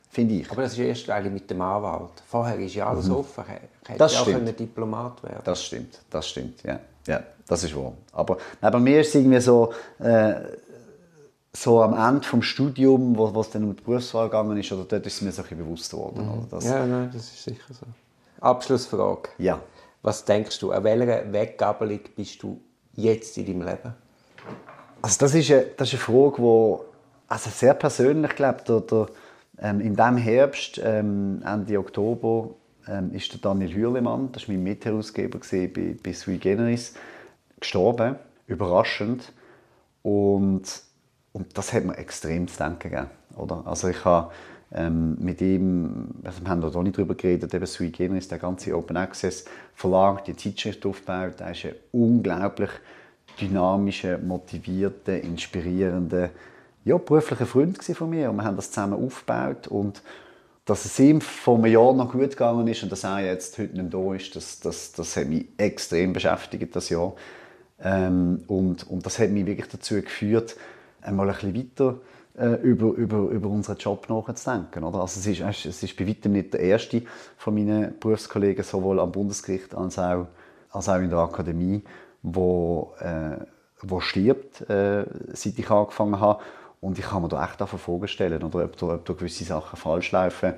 Finde 0.10 0.36
ich. 0.36 0.52
Aber 0.52 0.64
das 0.64 0.74
ist 0.74 0.80
erst 0.80 1.10
eigentlich 1.10 1.34
mit 1.34 1.50
dem 1.50 1.62
Anwalt. 1.62 2.10
Vorher 2.28 2.60
ist 2.60 2.76
ja 2.76 2.88
alles 2.88 3.08
mhm. 3.08 3.16
offen. 3.16 3.46
Hätte 3.46 3.98
das 3.98 4.14
ja 4.14 4.20
auch 4.20 4.24
stimmt. 4.24 4.60
Diplomat 4.60 5.24
werden 5.24 5.42
Das 5.44 5.64
stimmt, 5.64 6.00
das 6.10 6.28
stimmt, 6.28 6.64
ja. 6.64 6.80
Ja, 7.08 7.24
das 7.48 7.64
ist 7.64 7.76
wahr. 7.76 7.94
Aber 8.12 8.38
bei 8.60 8.80
mir 8.80 9.02
ist 9.02 9.10
es 9.10 9.16
irgendwie 9.16 9.40
so, 9.40 9.74
äh, 10.00 10.36
so 11.54 11.82
am 11.82 11.94
Ende 11.94 12.28
des 12.28 12.46
Studiums, 12.46 13.18
wo, 13.18 13.34
wo 13.34 13.42
es 13.42 13.50
dann 13.50 13.64
um 13.64 13.76
die 13.76 13.82
Berufswahl 13.82 14.28
gegangen 14.28 14.58
ist, 14.58 14.72
oder 14.72 14.84
dort 14.84 15.06
ist 15.06 15.16
es 15.16 15.22
mir 15.22 15.32
so 15.32 15.42
ein 15.42 15.48
bisschen 15.48 15.66
bewusst 15.66 15.92
geworden. 15.92 16.46
Mhm. 16.52 16.60
ja, 16.60 16.86
nein, 16.86 17.10
das 17.14 17.24
ist 17.24 17.44
sicher 17.44 17.74
so. 17.74 17.86
Abschlussfrage. 18.42 19.30
Ja. 19.38 19.60
Was 20.02 20.26
denkst 20.26 20.60
du, 20.60 20.72
an 20.72 20.84
welcher 20.84 21.32
Weggabelung 21.32 22.00
bist 22.16 22.42
du 22.42 22.60
jetzt 22.94 23.38
in 23.38 23.46
deinem 23.46 23.62
Leben? 23.62 23.94
Also 25.02 25.20
das 25.20 25.36
ist 25.36 25.52
eine, 25.52 25.66
das 25.78 25.94
ist 25.94 25.94
eine 25.96 26.02
Frage, 26.02 26.42
die 26.42 26.92
also 27.28 27.50
sehr 27.50 27.74
persönlich 27.74 28.36
glaubt. 28.36 28.70
Ähm, 28.70 29.80
in 29.80 29.96
diesem 29.96 30.18
Herbst, 30.18 30.82
ähm, 30.84 31.44
Ende 31.46 31.80
Oktober, 31.80 32.50
ähm, 32.88 33.14
ist 33.14 33.32
der 33.32 33.40
Daniel 33.40 33.74
Hürlimann, 33.74 34.32
das 34.32 34.48
war 34.48 34.56
mein 34.56 34.64
Mitherausgeber 34.64 35.40
bei, 35.40 35.96
bei 36.04 36.14
Sui 36.14 36.38
Generis, 36.38 36.96
gestorben. 37.60 38.16
Überraschend. 38.48 39.32
Und, 40.02 40.64
und 41.32 41.58
das 41.58 41.74
hat 41.74 41.86
mir 41.86 41.98
extrem 41.98 42.48
zu 42.48 42.58
denken 42.58 42.90
gegeben. 42.90 43.10
Oder? 43.38 43.64
Also 43.66 43.88
ich 43.88 44.04
habe 44.04 44.32
ähm, 44.74 45.18
mit 45.20 45.42
ihm, 45.42 46.08
also 46.24 46.42
wir 46.42 46.50
haben 46.50 46.62
da 46.62 46.84
nicht 46.84 46.98
drüber 46.98 47.16
geredet, 47.16 47.54
eben 47.54 47.66
Sui 47.66 47.90
Generis, 47.90 48.28
der 48.28 48.38
ganze 48.38 48.76
Open 48.76 48.98
Access 48.98 49.46
Verlag, 49.76 50.24
die 50.26 50.36
Zeitschrift 50.36 50.86
aufgebaut, 50.86 51.42
er 51.42 51.52
ist 51.52 51.66
ein 51.66 51.76
unglaublich 51.92 52.70
dynamischer, 53.40 54.18
motivierter, 54.18 55.20
inspirierender, 55.22 56.30
ja, 56.86 56.98
beruflicher 56.98 57.46
Freund 57.46 57.84
von 57.84 58.10
mir. 58.10 58.30
Und 58.30 58.38
wir 58.38 58.44
haben 58.44 58.56
das 58.56 58.72
zusammen 58.72 58.94
aufgebaut. 58.94 59.68
Und 59.68 60.02
dass 60.66 60.86
es 60.86 61.00
ihm 61.00 61.22
vor 61.22 61.58
einem 61.58 61.66
Jahr 61.66 61.94
noch 61.94 62.12
gut 62.12 62.32
gegangen 62.32 62.68
ist 62.68 62.84
und 62.84 62.92
dass 62.92 63.04
er 63.04 63.26
jetzt 63.26 63.58
heute 63.58 63.80
nicht 63.80 63.94
da 63.94 64.14
ist, 64.14 64.36
das, 64.36 64.60
das, 64.60 64.92
das 64.94 65.18
hat 65.18 65.28
mich 65.28 65.48
extrem 65.58 66.14
beschäftigt, 66.14 66.76
das 66.76 66.90
Jahr. 66.90 67.14
Ähm, 67.84 68.44
und, 68.48 68.88
und 68.90 69.06
das 69.06 69.20
hat 69.20 69.30
mich 69.32 69.46
wirklich 69.46 69.68
dazu 69.68 69.96
geführt, 70.02 70.56
einmal 71.02 71.30
ein 71.30 71.36
bisschen 71.36 71.56
weiter 71.56 71.98
äh, 72.42 72.56
über, 72.64 72.88
über, 72.94 73.30
über 73.30 73.50
unseren 73.50 73.78
Job 73.78 74.10
nachzudenken. 74.10 74.84
Oder? 74.84 75.02
Also 75.02 75.20
es, 75.20 75.28
ist, 75.28 75.66
es 75.66 75.84
ist 75.84 75.96
bei 75.96 76.08
weitem 76.08 76.32
nicht 76.32 76.54
der 76.54 76.62
erste 76.62 77.04
von 77.38 77.54
meinen 77.54 78.00
Berufskollegen, 78.00 78.64
sowohl 78.64 79.00
am 79.00 79.12
Bundesgericht 79.12 79.76
als 79.76 80.00
auch, 80.00 80.26
als 80.72 80.90
auch 80.90 80.98
in 80.98 81.12
der 81.12 81.20
Akademie, 81.20 81.84
wo, 82.24 82.96
äh, 83.00 83.38
wo 83.82 84.00
stirbt, 84.00 84.68
äh, 84.70 85.06
seit 85.34 85.60
ich 85.60 85.70
angefangen 85.70 86.20
habe. 86.20 86.42
Und 86.80 86.98
ich 86.98 87.06
kann 87.06 87.22
mir 87.22 87.30
da 87.30 87.46
echt 87.46 87.62
Fragen 87.62 88.08
stellen, 88.08 88.42
oder 88.42 88.66
ob, 88.66 88.76
da, 88.76 88.88
ob 88.88 89.06
da 89.06 89.14
gewisse 89.14 89.44
Sachen 89.44 89.78
falsch 89.78 90.12
laufen 90.12 90.54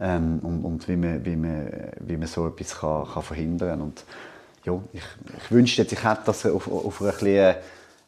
ähm, 0.00 0.40
und, 0.42 0.64
und 0.64 0.88
wie, 0.88 0.96
man, 0.96 1.24
wie, 1.24 1.36
man, 1.36 1.92
wie 2.00 2.16
man 2.16 2.26
so 2.26 2.48
etwas 2.48 2.80
kann, 2.80 3.06
kann 3.06 3.22
verhindern 3.22 3.78
kann. 3.78 4.82
Ich, 4.92 5.02
ich 5.36 5.50
wünschte 5.52 5.82
jetzt, 5.82 5.92
ich 5.92 6.02
hätte 6.02 6.22
das 6.26 6.44
auf, 6.46 6.68
auf 6.68 7.00
einer 7.00 7.12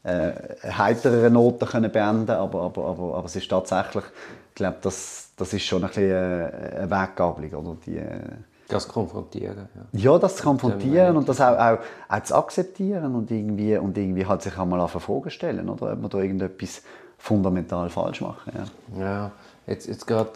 äh, 0.03 0.33
heiterere 0.71 1.31
Noten 1.31 1.67
können 1.67 1.93
beenden 1.93 2.31
aber, 2.31 2.63
aber, 2.63 2.85
aber, 2.87 3.15
aber 3.17 3.25
es 3.27 3.37
ist 3.37 3.49
tatsächlich, 3.49 4.05
ich 4.49 4.55
glaube, 4.55 4.79
das, 4.83 5.33
das 5.37 5.53
ist 5.53 5.65
schon 5.65 5.83
ein 5.83 5.89
bisschen 5.89 6.13
eine 6.13 6.91
Weggabelung. 6.91 7.67
Oder? 7.67 7.77
Die, 7.87 7.99
äh, 7.99 8.21
das 8.69 8.87
konfrontieren. 8.87 9.69
Ja, 9.93 10.13
ja 10.13 10.19
das 10.19 10.37
zu 10.37 10.43
konfrontieren 10.45 11.17
und 11.17 11.29
das 11.29 11.41
auch, 11.41 11.59
auch, 11.59 11.79
auch 12.09 12.23
zu 12.23 12.35
akzeptieren 12.35 13.15
und 13.15 13.31
irgendwie, 13.31 13.77
und 13.77 13.99
irgendwie 13.99 14.25
halt 14.25 14.43
sich 14.43 14.57
einmal 14.57 14.81
auf 14.81 14.93
Fragen 14.93 15.31
stellen, 15.31 15.69
oder? 15.69 15.93
ob 15.93 16.01
man 16.01 16.11
da 16.11 16.19
irgendetwas 16.19 16.83
fundamental 17.19 17.91
falsch 17.91 18.21
machen. 18.21 18.53
Ja, 18.97 19.01
ja 19.01 19.33
jetzt, 19.67 19.89
jetzt 19.89 20.07
gerade, 20.07 20.31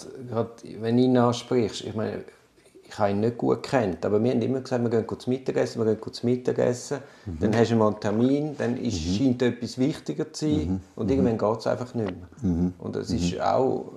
wenn 0.80 0.96
du 0.96 1.02
ihn 1.02 1.16
ansprichst, 1.16 1.82
ich 1.82 1.94
meine, 1.94 2.24
ich 2.86 2.98
habe 2.98 3.10
ihn 3.10 3.20
nicht 3.20 3.38
gut 3.38 3.62
kennt, 3.62 4.04
aber 4.04 4.22
wir 4.22 4.30
haben 4.30 4.42
immer 4.42 4.60
gesagt, 4.60 4.82
wir 4.82 4.90
gehen 4.90 5.18
zum 5.18 5.32
Mittagessen, 5.32 5.84
wir 5.84 5.94
gehen 5.94 6.12
zum 6.12 6.30
Mittagessen, 6.30 6.98
mhm. 7.26 7.38
dann 7.40 7.56
hast 7.56 7.70
du 7.70 7.76
mal 7.76 7.88
einen 7.88 8.00
Termin, 8.00 8.56
dann 8.56 8.76
ist, 8.76 9.04
mhm. 9.06 9.14
scheint 9.14 9.42
etwas 9.42 9.78
wichtiger 9.78 10.32
zu 10.32 10.46
sein 10.46 10.66
mhm. 10.66 10.80
und 10.96 11.10
irgendwann 11.10 11.38
geht 11.38 11.58
es 11.58 11.66
einfach 11.66 11.94
nicht 11.94 12.12
mehr. 12.12 12.28
Mhm. 12.52 12.74
Und 12.78 12.96
es 12.96 13.10
ist 13.10 13.34
mhm. 13.34 13.40
auch 13.40 13.92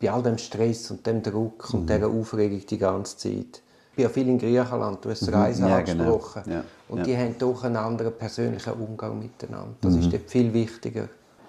bei 0.00 0.10
all 0.10 0.22
dem 0.22 0.38
Stress 0.38 0.90
und 0.90 1.06
dem 1.06 1.22
Druck 1.22 1.72
und 1.72 1.82
mhm. 1.82 1.86
dieser 1.86 2.08
Aufregung 2.08 2.66
die 2.66 2.78
ganze 2.78 3.16
Zeit. 3.16 3.62
Ich 3.90 3.96
bin 3.96 4.02
ja 4.04 4.08
viel 4.08 4.28
in 4.28 4.38
Griechenland, 4.38 5.04
du 5.04 5.10
hast 5.10 5.30
Reisen 5.30 5.68
ja, 5.68 5.80
genau. 5.80 6.04
angesprochen. 6.04 6.42
Genau. 6.44 6.56
Ja. 6.56 6.64
Und 6.88 6.98
ja. 6.98 7.04
die 7.04 7.16
haben 7.16 7.34
doch 7.38 7.62
einen 7.64 7.76
anderen 7.76 8.12
persönlichen 8.12 8.72
Umgang 8.72 9.18
miteinander. 9.18 9.74
Das 9.80 9.94
ist 9.94 10.12
dort 10.12 10.30
viel 10.30 10.52
wichtiger. 10.52 11.08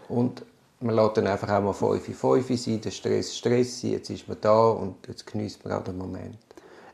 Und 0.10 0.44
man 0.82 0.96
lässt 0.96 1.18
dann 1.18 1.28
einfach 1.28 1.50
auch 1.50 1.62
mal 1.62 1.74
5 1.74 2.18
5 2.18 2.62
sein, 2.62 2.82
der 2.82 2.92
Stress 2.92 3.38
Stress 3.38 3.82
sein, 3.82 3.92
jetzt 3.92 4.10
ist 4.10 4.28
man 4.28 4.38
da 4.42 4.68
und 4.70 4.96
jetzt 5.08 5.26
genießt 5.26 5.64
man 5.64 5.74
auch 5.74 5.84
den 5.84 5.98
Moment. 5.98 6.38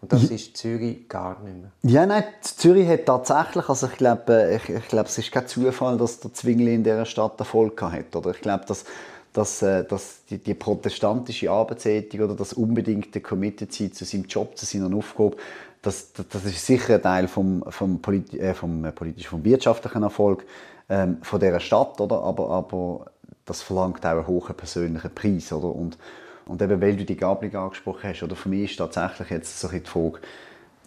Und 0.01 0.13
das 0.13 0.23
ist 0.23 0.55
Zürich 0.55 1.09
gar 1.09 1.41
nicht 1.41 1.57
mehr. 1.57 1.71
Ja, 1.83 2.05
nein, 2.05 2.23
Zürich 2.41 2.87
hat 2.87 3.05
tatsächlich, 3.05 3.67
also 3.67 3.87
ich 3.87 3.97
glaube, 3.97 4.31
äh, 4.33 4.55
ich, 4.55 4.69
ich 4.69 4.87
glaube, 4.87 5.09
es 5.09 5.17
ist 5.17 5.31
kein 5.31 5.47
Zufall, 5.47 5.97
dass 5.97 6.19
der 6.19 6.33
Zwingli 6.33 6.73
in 6.73 6.83
dieser 6.83 7.05
Stadt 7.05 7.37
Erfolg 7.39 7.81
hat. 7.81 8.15
Oder 8.15 8.31
ich 8.31 8.39
glaube, 8.39 8.63
dass, 8.65 8.85
dass, 9.33 9.61
äh, 9.61 9.83
dass 9.83 10.23
die, 10.29 10.37
die 10.37 10.53
protestantische 10.53 11.51
Arbeitsethik 11.51 12.21
oder 12.21 12.33
das 12.33 12.53
unbedingte 12.53 13.19
Committed 13.19 13.73
sein 13.73 13.91
zu 13.91 14.05
seinem 14.05 14.25
Job, 14.25 14.57
zu 14.57 14.65
seiner 14.65 14.95
Aufgabe, 14.95 15.35
das, 15.81 16.13
das, 16.13 16.27
das 16.29 16.45
ist 16.45 16.65
sicher 16.65 16.95
ein 16.95 17.01
Teil 17.01 17.27
vom, 17.27 17.63
vom, 17.69 18.01
politi 18.01 18.37
äh, 18.39 18.53
vom, 18.53 18.85
äh, 18.85 18.91
politisch, 18.91 19.27
vom 19.27 19.43
wirtschaftlichen 19.43 20.03
Erfolg 20.03 20.45
ähm, 20.89 21.17
von 21.21 21.39
dieser 21.39 21.59
Stadt, 21.59 21.99
oder? 21.99 22.21
Aber, 22.21 22.49
aber 22.49 23.05
das 23.45 23.61
verlangt 23.61 24.05
auch 24.05 24.11
einen 24.11 24.27
hohen 24.27 24.55
persönlichen 24.55 25.13
Preis. 25.13 25.51
Oder? 25.51 25.73
Und, 25.73 25.97
und 26.49 26.61
eben, 26.61 26.81
weil 26.81 26.95
du 26.95 27.05
die 27.05 27.15
Gabelung 27.15 27.55
angesprochen 27.55 28.09
hast, 28.09 28.23
oder? 28.23 28.35
Für 28.35 28.49
mich 28.49 28.71
ist 28.71 28.77
tatsächlich 28.77 29.29
jetzt 29.29 29.59
so 29.59 29.67
die 29.67 29.79
Frage, 29.81 30.19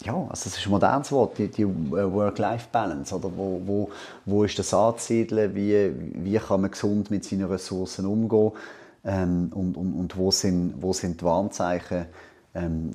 ja, 0.03 0.13
also 0.13 0.29
das 0.29 0.57
ist 0.57 0.65
ein 0.65 0.71
modernes 0.71 1.11
Wort, 1.11 1.37
die, 1.37 1.47
die 1.47 1.61
äh, 1.61 1.65
Work-Life-Balance, 1.65 3.15
oder? 3.15 3.31
Wo, 3.35 3.61
wo, 3.65 3.89
wo 4.25 4.43
ist 4.43 4.59
das 4.59 4.73
anzusiedeln, 4.73 5.55
wie, 5.55 5.91
wie 6.15 6.37
kann 6.37 6.61
man 6.61 6.71
gesund 6.71 7.09
mit 7.09 7.23
seinen 7.23 7.45
Ressourcen 7.45 8.05
umgehen? 8.05 8.51
Ähm, 9.05 9.51
und, 9.53 9.77
und, 9.77 9.93
und 9.93 10.17
wo, 10.17 10.31
sind, 10.31 10.75
wo 10.81 10.91
sind 10.91 11.21
die 11.21 11.25
Warnzeichen 11.25 12.07
ähm, 12.53 12.91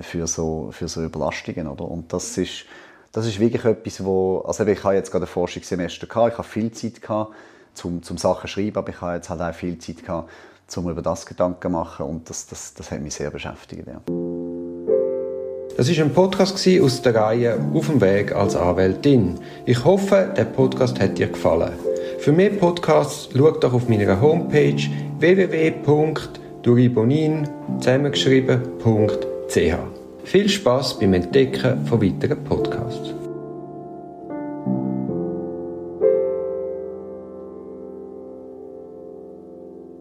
für, 0.00 0.26
so, 0.26 0.70
für 0.72 0.88
so 0.88 1.02
Überlastungen, 1.04 1.68
oder? 1.68 1.84
Und 1.84 2.12
das 2.14 2.38
ist, 2.38 2.64
das 3.12 3.26
ist 3.26 3.38
wirklich 3.38 3.64
etwas, 3.64 4.02
wo, 4.02 4.38
also 4.38 4.64
ich 4.64 4.82
habe 4.82 4.94
jetzt 4.94 5.10
gerade 5.10 5.26
ein 5.26 5.28
Forschungssemester 5.28 6.06
gehabt, 6.06 6.32
ich 6.32 6.38
habe 6.38 6.48
viel 6.48 6.72
Zeit 6.72 7.02
gehabt, 7.02 7.34
zum, 7.74 8.02
zum 8.02 8.16
Sachen 8.16 8.48
schreiben, 8.48 8.78
aber 8.78 8.88
ich 8.88 9.00
habe 9.02 9.16
jetzt 9.16 9.28
halt 9.28 9.42
auch 9.42 9.54
viel 9.54 9.78
Zeit 9.78 10.02
gehabt, 10.02 10.30
um 10.76 10.90
über 10.90 11.02
das 11.02 11.26
Gedanken 11.26 11.62
zu 11.62 11.70
machen 11.70 12.06
und 12.06 12.28
das, 12.28 12.46
das, 12.46 12.74
das 12.74 12.90
hat 12.90 13.00
mich 13.00 13.14
sehr 13.14 13.30
beschäftigt. 13.30 13.86
Ja. 13.86 14.00
Das 15.76 15.88
ist 15.90 16.00
ein 16.00 16.12
Podcast 16.12 16.66
aus 16.82 17.02
der 17.02 17.14
Reihe 17.14 17.60
Auf 17.74 17.86
dem 17.88 18.00
Weg 18.00 18.34
als 18.34 18.56
Anwältin. 18.56 19.38
Ich 19.66 19.84
hoffe, 19.84 20.32
der 20.34 20.46
Podcast 20.46 20.98
hat 20.98 21.18
dir 21.18 21.28
gefallen. 21.28 21.74
Für 22.18 22.32
mehr 22.32 22.48
Podcasts 22.50 23.28
schau 23.36 23.50
doch 23.50 23.74
auf 23.74 23.88
meiner 23.88 24.20
Homepage 24.20 24.82
www.duribonin 25.18 27.48
zusammengeschrieben.ch. 27.78 29.74
Viel 30.24 30.48
Spaß 30.48 30.98
beim 30.98 31.12
Entdecken 31.12 31.86
von 31.86 32.02
weiteren 32.02 32.42
Podcasts. 32.42 33.25